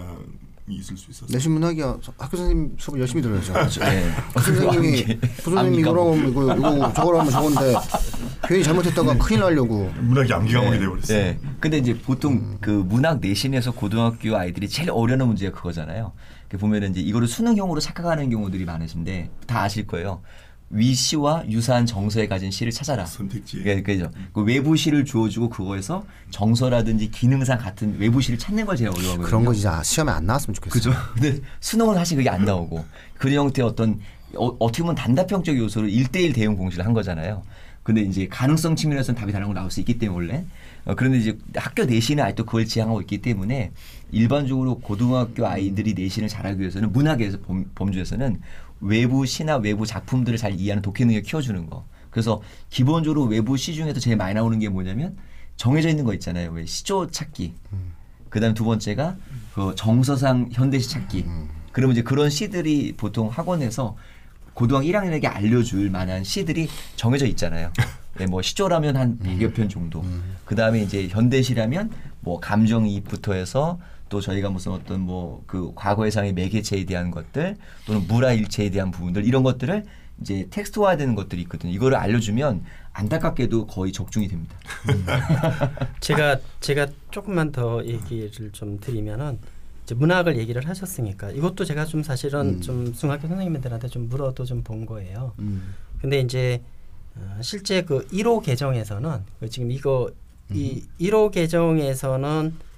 있을 0.68 0.96
수 0.96 1.10
있어서. 1.10 1.32
내신 1.32 1.52
문학이야 1.52 1.98
학교 2.18 2.36
선생님 2.36 2.76
수업 2.78 2.98
열심히 2.98 3.22
들어야죠. 3.22 3.54
예. 3.82 4.10
그 4.34 4.42
선생님이 4.42 5.04
그 5.04 5.42
선생님이 5.42 5.78
이거라면 5.78 6.28
이거 6.28 6.54
이거 6.56 6.92
저거라면 6.92 7.30
저건데 7.30 7.74
괜히 8.48 8.64
잘못했다가 8.64 9.18
큰일 9.18 9.40
나려고. 9.40 9.90
문학이 10.00 10.32
암기감옥이 10.32 10.78
돼버렸어요. 10.78 11.18
네. 11.18 11.38
근데 11.60 11.78
이제 11.78 11.96
보통 11.96 12.58
그 12.60 12.70
문학 12.70 13.20
내신에서 13.20 13.72
고등학교 13.72 14.36
아이들이 14.36 14.68
제일 14.68 14.90
어려운 14.90 15.26
문제가 15.26 15.56
그거잖아요. 15.56 16.12
그 16.48 16.58
보면은 16.58 16.90
이제 16.90 17.00
이거를 17.00 17.28
수능형으로 17.28 17.80
착각하는 17.80 18.30
경우들이 18.30 18.64
많으신데 18.64 19.30
다 19.46 19.62
아실 19.62 19.86
거예요. 19.86 20.22
위시와 20.70 21.44
유사한 21.48 21.86
정서에 21.86 22.26
가진 22.26 22.50
시를 22.50 22.72
찾아라. 22.72 23.06
선택지. 23.06 23.62
예, 23.64 23.82
그죠. 23.82 24.10
그 24.32 24.42
외부 24.42 24.76
시를 24.76 25.04
주어주고 25.04 25.48
그거에서 25.48 26.04
정서라든지 26.30 27.10
기능상 27.10 27.58
같은 27.58 27.96
외부 27.98 28.20
시를 28.20 28.38
찾는 28.38 28.66
걸 28.66 28.76
제일 28.76 28.90
어려워하거든요. 28.90 29.26
그런 29.26 29.44
거 29.44 29.54
진짜 29.54 29.82
시험에 29.82 30.12
안 30.12 30.26
나왔으면 30.26 30.54
좋겠어. 30.54 30.72
그죠. 30.72 30.92
근데 31.14 31.40
수능은 31.60 31.94
사실 31.94 32.16
그게 32.16 32.28
안 32.28 32.44
나오고 32.44 32.84
그런 33.16 33.34
형태의 33.34 33.68
어떤 33.68 34.00
어, 34.34 34.48
어떻게 34.58 34.82
보면 34.82 34.96
단답형적 34.96 35.56
요소를 35.56 35.88
1대1 35.88 36.34
대응 36.34 36.56
공시를 36.56 36.84
한 36.84 36.92
거잖아요. 36.92 37.42
근데 37.86 38.00
이제 38.00 38.26
가능성 38.26 38.74
측면에서는 38.74 39.16
답이 39.16 39.30
다른 39.30 39.46
거 39.46 39.54
나올 39.54 39.70
수 39.70 39.78
있기 39.78 39.98
때문에 39.98 40.16
원래 40.16 40.44
어, 40.86 40.96
그런데 40.96 41.18
이제 41.18 41.38
학교 41.54 41.84
내신은 41.84 42.24
아직도 42.24 42.44
그걸 42.44 42.64
지향하고 42.64 43.00
있기 43.02 43.18
때문에 43.18 43.70
일반적으로 44.10 44.80
고등학교 44.80 45.46
아이들이 45.46 45.94
내신을 45.94 46.28
잘하기 46.28 46.58
위해서는 46.58 46.90
문학에서 46.92 47.38
범, 47.42 47.64
범주에서는 47.76 48.40
외부 48.80 49.26
시나 49.26 49.56
외부 49.56 49.86
작품들을 49.86 50.38
잘 50.38 50.54
이해하는 50.54 50.82
독해 50.82 51.04
능력 51.04 51.22
키워주는 51.22 51.66
거. 51.66 51.84
그래서 52.10 52.40
기본적으로 52.70 53.24
외부 53.24 53.56
시 53.56 53.74
중에서 53.74 54.00
제일 54.00 54.16
많이 54.16 54.34
나오는 54.34 54.58
게 54.58 54.68
뭐냐면 54.68 55.16
정해져 55.56 55.88
있는 55.88 56.04
거 56.04 56.14
있잖아요. 56.14 56.50
왜 56.52 56.64
시조 56.66 57.10
찾기. 57.10 57.54
그다음 58.28 58.54
두 58.54 58.64
번째가 58.64 59.16
그 59.54 59.74
정서상 59.76 60.50
현대시 60.52 60.90
찾기. 60.90 61.26
그러면 61.72 61.92
이제 61.92 62.02
그런 62.02 62.30
시들이 62.30 62.94
보통 62.96 63.28
학원에서 63.28 63.96
고등학교 64.54 64.86
1학년에게 64.86 65.26
알려줄 65.26 65.90
만한 65.90 66.24
시들이 66.24 66.68
정해져 66.96 67.26
있잖아요. 67.26 67.70
네, 68.16 68.24
뭐 68.26 68.40
시조라면 68.40 68.96
한 68.96 69.18
100여 69.18 69.54
편 69.54 69.68
정도. 69.68 70.02
그다음에 70.46 70.80
이제 70.80 71.08
현대시라면 71.08 71.90
뭐 72.20 72.40
감정이입부터 72.40 73.34
해서 73.34 73.78
또 74.08 74.20
저희가 74.20 74.50
무슨 74.50 74.72
어떤 74.72 75.00
뭐 75.00 75.42
그 75.46 75.72
과거의상의 75.74 76.32
매개체에 76.32 76.84
대한 76.84 77.10
것들 77.10 77.56
또는 77.86 78.06
물화일체에 78.06 78.70
대한 78.70 78.90
부분들 78.90 79.24
이런 79.24 79.42
것들을 79.42 79.84
이제 80.20 80.46
텍스트화되는 80.50 81.14
것들이 81.14 81.42
있거든요. 81.42 81.72
이거를 81.72 81.96
알려주면 81.98 82.64
안타깝게도 82.92 83.66
거의 83.66 83.92
적중이 83.92 84.28
됩니다. 84.28 84.56
제가 86.00 86.38
제가 86.60 86.86
조금만 87.10 87.52
더 87.52 87.84
얘기를 87.84 88.50
좀 88.52 88.78
드리면은 88.80 89.38
이제 89.84 89.94
문학을 89.94 90.36
얘기를 90.38 90.66
하셨으니까 90.66 91.30
이것도 91.30 91.64
제가 91.64 91.84
좀 91.84 92.02
사실은 92.02 92.60
좀 92.60 92.92
중학교 92.92 93.28
선생님들한테 93.28 93.88
좀 93.88 94.08
물어도 94.08 94.44
좀 94.44 94.62
본 94.64 94.86
거예요. 94.86 95.32
음. 95.38 95.74
근데 96.00 96.20
이제 96.20 96.62
어, 97.14 97.38
실제 97.42 97.82
그 97.82 98.06
1호 98.08 98.42
개정에서는 98.42 99.20
그 99.40 99.48
지금 99.48 99.70
이거 99.70 100.10
이 100.50 100.82
1호 101.00 101.30
개정에서는 101.30 102.54
그 102.58 102.75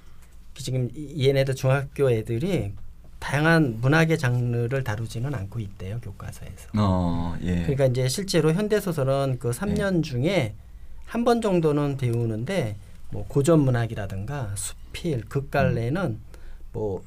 지금 0.61 0.89
이- 0.95 1.27
얘네들 1.27 1.55
중학교 1.55 2.09
애들이 2.11 2.73
다양한 3.19 3.79
문학의 3.81 4.17
장르를 4.17 4.83
다루지는 4.83 5.33
않고 5.35 5.59
있대요 5.59 5.99
교과서에서. 6.01 6.69
어, 6.77 7.35
예. 7.41 7.61
그러니까 7.63 7.85
이제 7.87 8.07
실제로 8.07 8.53
현대 8.53 8.79
소설은 8.79 9.37
그 9.39 9.51
3년 9.51 10.03
중에 10.03 10.53
한 11.05 11.23
번 11.25 11.41
정도는 11.41 11.97
배우는데 11.97 12.75
뭐 13.11 13.25
고전 13.27 13.61
문학이라든가 13.61 14.51
수필, 14.55 15.21
극갈래는 15.25 16.19
뭐 16.71 17.03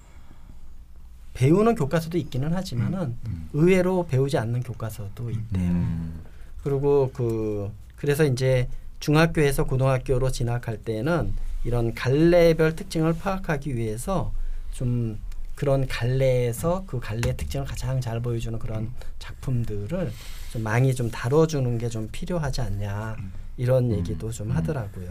배우는 1.35 1.77
교과서도 1.77 2.19
있기는 2.19 2.53
하지만은 2.53 3.17
의외로 3.53 4.07
배우지 4.07 4.37
않는 4.39 4.63
교과서도 4.65 5.31
있대요. 5.31 5.71
음. 5.71 6.21
그리고 6.63 7.11
그 7.15 7.71
그래서 7.97 8.25
이제 8.25 8.69
중학교에서 9.01 9.65
고등학교로 9.65 10.31
진학할 10.31 10.77
때는 10.79 11.33
이런 11.65 11.95
갈래별 11.95 12.75
특징을 12.77 13.15
파악하기 13.15 13.77
위해서 13.77 14.33
좀 14.73 15.19
그런 15.55 15.87
갈래에서 15.87 16.85
그 16.87 16.99
갈래의 16.99 17.37
특징을 17.37 17.67
가장 17.67 18.01
잘 18.01 18.21
보여주는 18.21 18.59
그런 18.59 18.91
작품들을 19.19 20.13
좀 20.53 20.63
많이 20.63 20.95
좀 20.95 21.11
다뤄주는 21.11 21.79
게 21.79 21.89
좀 21.89 22.09
필요하지 22.11 22.63
않냐 22.63 23.17
이런 23.57 23.93
얘기도 23.93 24.31
좀 24.31 24.51
하더라고요. 24.51 25.09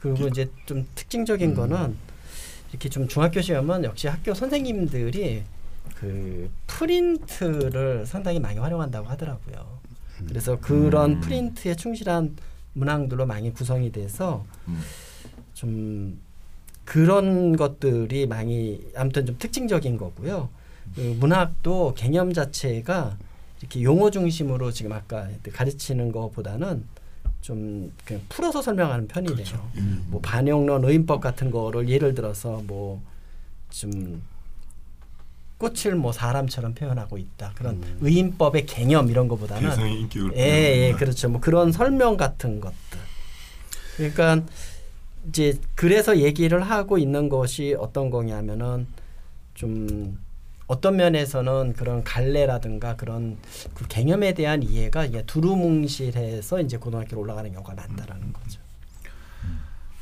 그리고 0.00 0.28
이제 0.28 0.50
좀 0.66 0.86
특징적인 0.94 1.54
거는 1.54 1.96
이렇게 2.70 2.88
좀 2.88 3.06
중학교 3.08 3.40
시험은 3.40 3.84
역시 3.84 4.08
학교 4.08 4.34
선생님들이 4.34 5.42
그 5.96 6.50
프린트를 6.66 8.06
상당히 8.06 8.38
많이 8.40 8.58
활용한다고 8.58 9.06
하더라고요. 9.08 9.78
그래서 10.28 10.58
그런 10.60 11.12
음. 11.12 11.20
프린트에 11.20 11.74
충실한 11.76 12.36
문항들로 12.74 13.26
많이 13.26 13.52
구성이 13.52 13.90
돼서 13.92 14.44
음. 14.68 14.80
좀 15.60 16.18
그런 16.84 17.56
것들이 17.56 18.26
많이 18.26 18.80
아무튼 18.96 19.26
좀 19.26 19.36
특징적인 19.38 19.98
거고요. 19.98 20.48
그 20.94 21.00
문학도 21.20 21.94
개념 21.94 22.32
자체가 22.32 23.16
이렇게 23.60 23.82
용어 23.82 24.10
중심으로 24.10 24.72
지금 24.72 24.92
아까 24.92 25.28
가르치는 25.52 26.12
것보다는 26.12 26.84
좀 27.42 27.92
그냥 28.04 28.22
풀어서 28.28 28.62
설명하는 28.62 29.06
편이래요. 29.06 29.36
그렇죠. 29.36 29.70
예. 29.76 29.80
뭐 30.08 30.20
반영론 30.20 30.84
의인법 30.84 31.20
같은 31.20 31.50
거를 31.50 31.88
예를 31.88 32.14
들어서 32.14 32.62
뭐 32.66 33.00
좀 33.70 34.22
꽃을 35.58 35.94
뭐 35.94 36.10
사람처럼 36.10 36.74
표현하고 36.74 37.18
있다 37.18 37.52
그런 37.54 37.82
의인법의 38.00 38.64
개념 38.66 39.10
이런 39.10 39.28
거보다는 39.28 39.62
예, 40.36 40.88
예. 40.88 40.92
그렇죠. 40.92 41.28
뭐 41.28 41.40
그런 41.40 41.70
설명 41.70 42.16
같은 42.16 42.60
것들. 42.60 42.98
그러니까 43.96 44.42
이제 45.28 45.58
그래서 45.74 46.18
얘기를 46.18 46.60
하고 46.62 46.98
있는 46.98 47.28
것이 47.28 47.76
어떤 47.78 48.10
거냐면은 48.10 48.86
좀 49.54 50.18
어떤 50.66 50.96
면에서는 50.96 51.74
그런 51.74 52.04
갈래라든가 52.04 52.96
그런 52.96 53.36
그 53.74 53.86
개념에 53.88 54.34
대한 54.34 54.62
이해가 54.62 55.04
이게 55.06 55.22
두루뭉실해서 55.26 56.60
이제 56.60 56.76
고등학교로 56.76 57.20
올라가는 57.20 57.50
경우가 57.52 57.74
많다라는 57.74 58.32
거죠. 58.32 58.60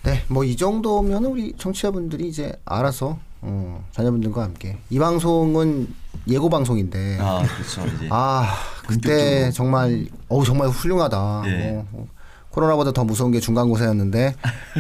네, 0.05 0.23
뭐 0.29 0.45
이 0.45 0.57
정도면 0.57 1.25
우리 1.25 1.53
청취자분들이 1.57 2.29
이제 2.29 2.53
알아서 2.65 3.19
어, 3.41 3.85
자녀분들과 3.93 4.43
함께 4.43 4.79
이 4.91 4.99
방송은 4.99 5.89
예고 6.29 6.49
방송인데 6.49 7.19
아 7.21 7.43
그렇죠 7.43 7.87
이제 7.97 8.09
아 8.11 8.55
그때. 8.87 9.51
정말 9.51 10.07
어우 10.29 10.45
정말 10.45 10.69
훌륭하다. 10.69 11.43
네. 11.45 11.77
어, 11.77 11.87
어, 11.93 12.07
코로나보다 12.51 12.93
더 12.93 13.05
무서운 13.05 13.31
게 13.31 13.41
중간고사였는데 13.41 14.35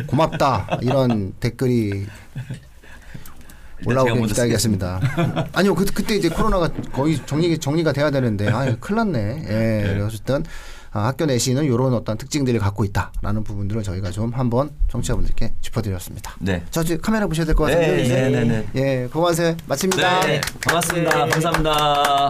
고맙다 0.07 0.79
이런 0.83 1.33
댓글이 1.41 2.07
올라오길 3.87 4.27
기다리겠습니다. 4.27 5.01
아니요 5.53 5.75
그, 5.75 5.85
그때 5.85 6.16
이제 6.16 6.29
코로나가 6.29 6.69
거의 6.93 7.21
정리 7.27 7.57
정리가 7.59 7.93
돼야 7.93 8.11
되는데 8.11 8.49
아 8.51 8.75
큰일 8.81 8.97
났네. 8.97 9.45
예, 9.49 9.83
그래서 9.87 10.07
어쨌든 10.07 10.45
아, 10.91 11.05
학교 11.05 11.27
내시는 11.27 11.64
이런 11.64 11.93
어떤 11.93 12.16
특징들을 12.16 12.59
갖고 12.61 12.83
있다라는 12.83 13.45
부분들을 13.45 13.83
저희가 13.83 14.11
좀 14.11 14.33
한번 14.33 14.71
청취자분들께 14.91 15.53
짚어드렸습니다. 15.61 16.35
네. 16.41 16.62
저 16.71 16.83
지금 16.83 17.03
카메라 17.03 17.27
보셔야 17.27 17.45
될 17.45 17.55
것 17.55 17.64
같은데. 17.64 18.03
네, 18.09 18.31
네, 18.31 18.45
네, 18.45 18.45
네. 18.73 19.03
예, 19.03 19.07
고만세 19.07 19.57
마칩니다. 19.66 20.21
네, 20.27 20.41
고맙습니다. 20.66 21.27
감사합니다. 21.27 22.27